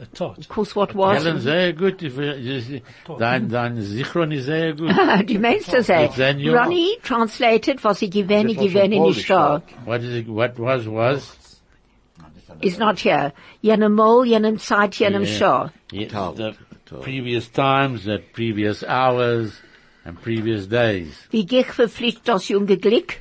[0.00, 0.14] Zurück.
[0.14, 0.38] Tot.
[0.38, 1.22] Of course, what was?
[1.24, 2.02] Helen, sehr gut.
[2.02, 2.82] Ich will- ich-
[3.18, 4.90] Dein, dein Sichron ist sehr gut.
[5.26, 6.06] Du meinst das, ey?
[6.06, 9.58] It's then you- Ronnie translated, was ich gewähne, Das war gewäne schon nicht da.
[9.58, 11.36] Polish, What is it, what was, was?
[12.62, 13.32] Is not here.
[13.62, 15.38] Jenem Mal, jenem Zeit, jenem Yeah.
[15.38, 15.70] Show.
[15.96, 16.34] Yeah, Tal.
[16.34, 16.52] the
[16.86, 17.00] Tal.
[17.00, 19.52] previous times, the previous hours,
[20.04, 21.14] and previous days.
[21.30, 23.14] Wie ich verflitt das junge Glück?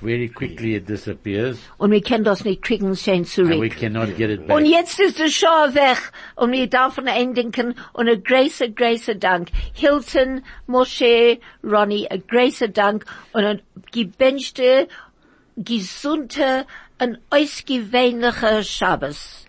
[0.00, 4.30] Very quickly it disappears, Und wir können das nicht kriegen, schön and we cannot get
[4.30, 4.56] it back.
[4.56, 5.98] Und jetzt ist der Show weg.
[6.36, 9.48] Und wir dürfen eindenken und ein großer, großer Dank.
[9.74, 14.88] Hilton, Moshe, Ronnie, ein großer Dank und ein gebenchte,
[15.56, 16.66] gesunde
[17.00, 19.46] und ausgewöhnlicher Schabbos.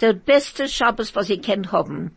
[0.00, 2.16] Der beste Schabbos, was ihr kennt haben.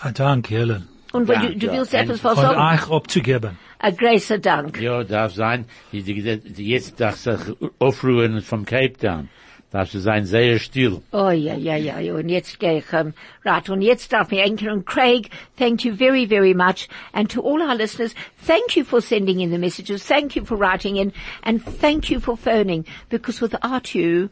[0.00, 0.89] Ah, Danke, Helen.
[1.12, 3.58] Und wenn du, du willst etwas was Von euch abzugeben.
[3.78, 4.80] Ein großer Dank.
[4.80, 5.64] Ja, darf sein.
[5.90, 7.40] Jetzt darf sich
[7.78, 9.28] aufruhen vom Cape Town.
[9.70, 11.00] Darf sie sein sehr still.
[11.12, 12.14] Oh, ja, ja, ja, ja.
[12.14, 13.70] Und jetzt gehe ich, um, right.
[13.70, 16.88] Und jetzt darf mir Enkel und Craig, thank you very, very much.
[17.12, 20.04] And to all our listeners, thank you for sending in the messages.
[20.04, 21.12] Thank you for writing in.
[21.44, 22.84] And thank you for phoning.
[23.10, 24.30] Because without you,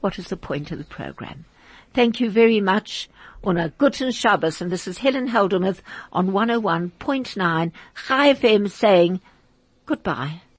[0.00, 1.44] what is the point of the program?
[1.94, 3.08] Thank you very much.
[3.44, 4.60] On a guten Shabbos.
[4.60, 5.80] And this is Helen Heldermuth
[6.12, 7.72] on 101.9
[8.06, 9.20] Chai FM saying
[9.86, 10.42] goodbye.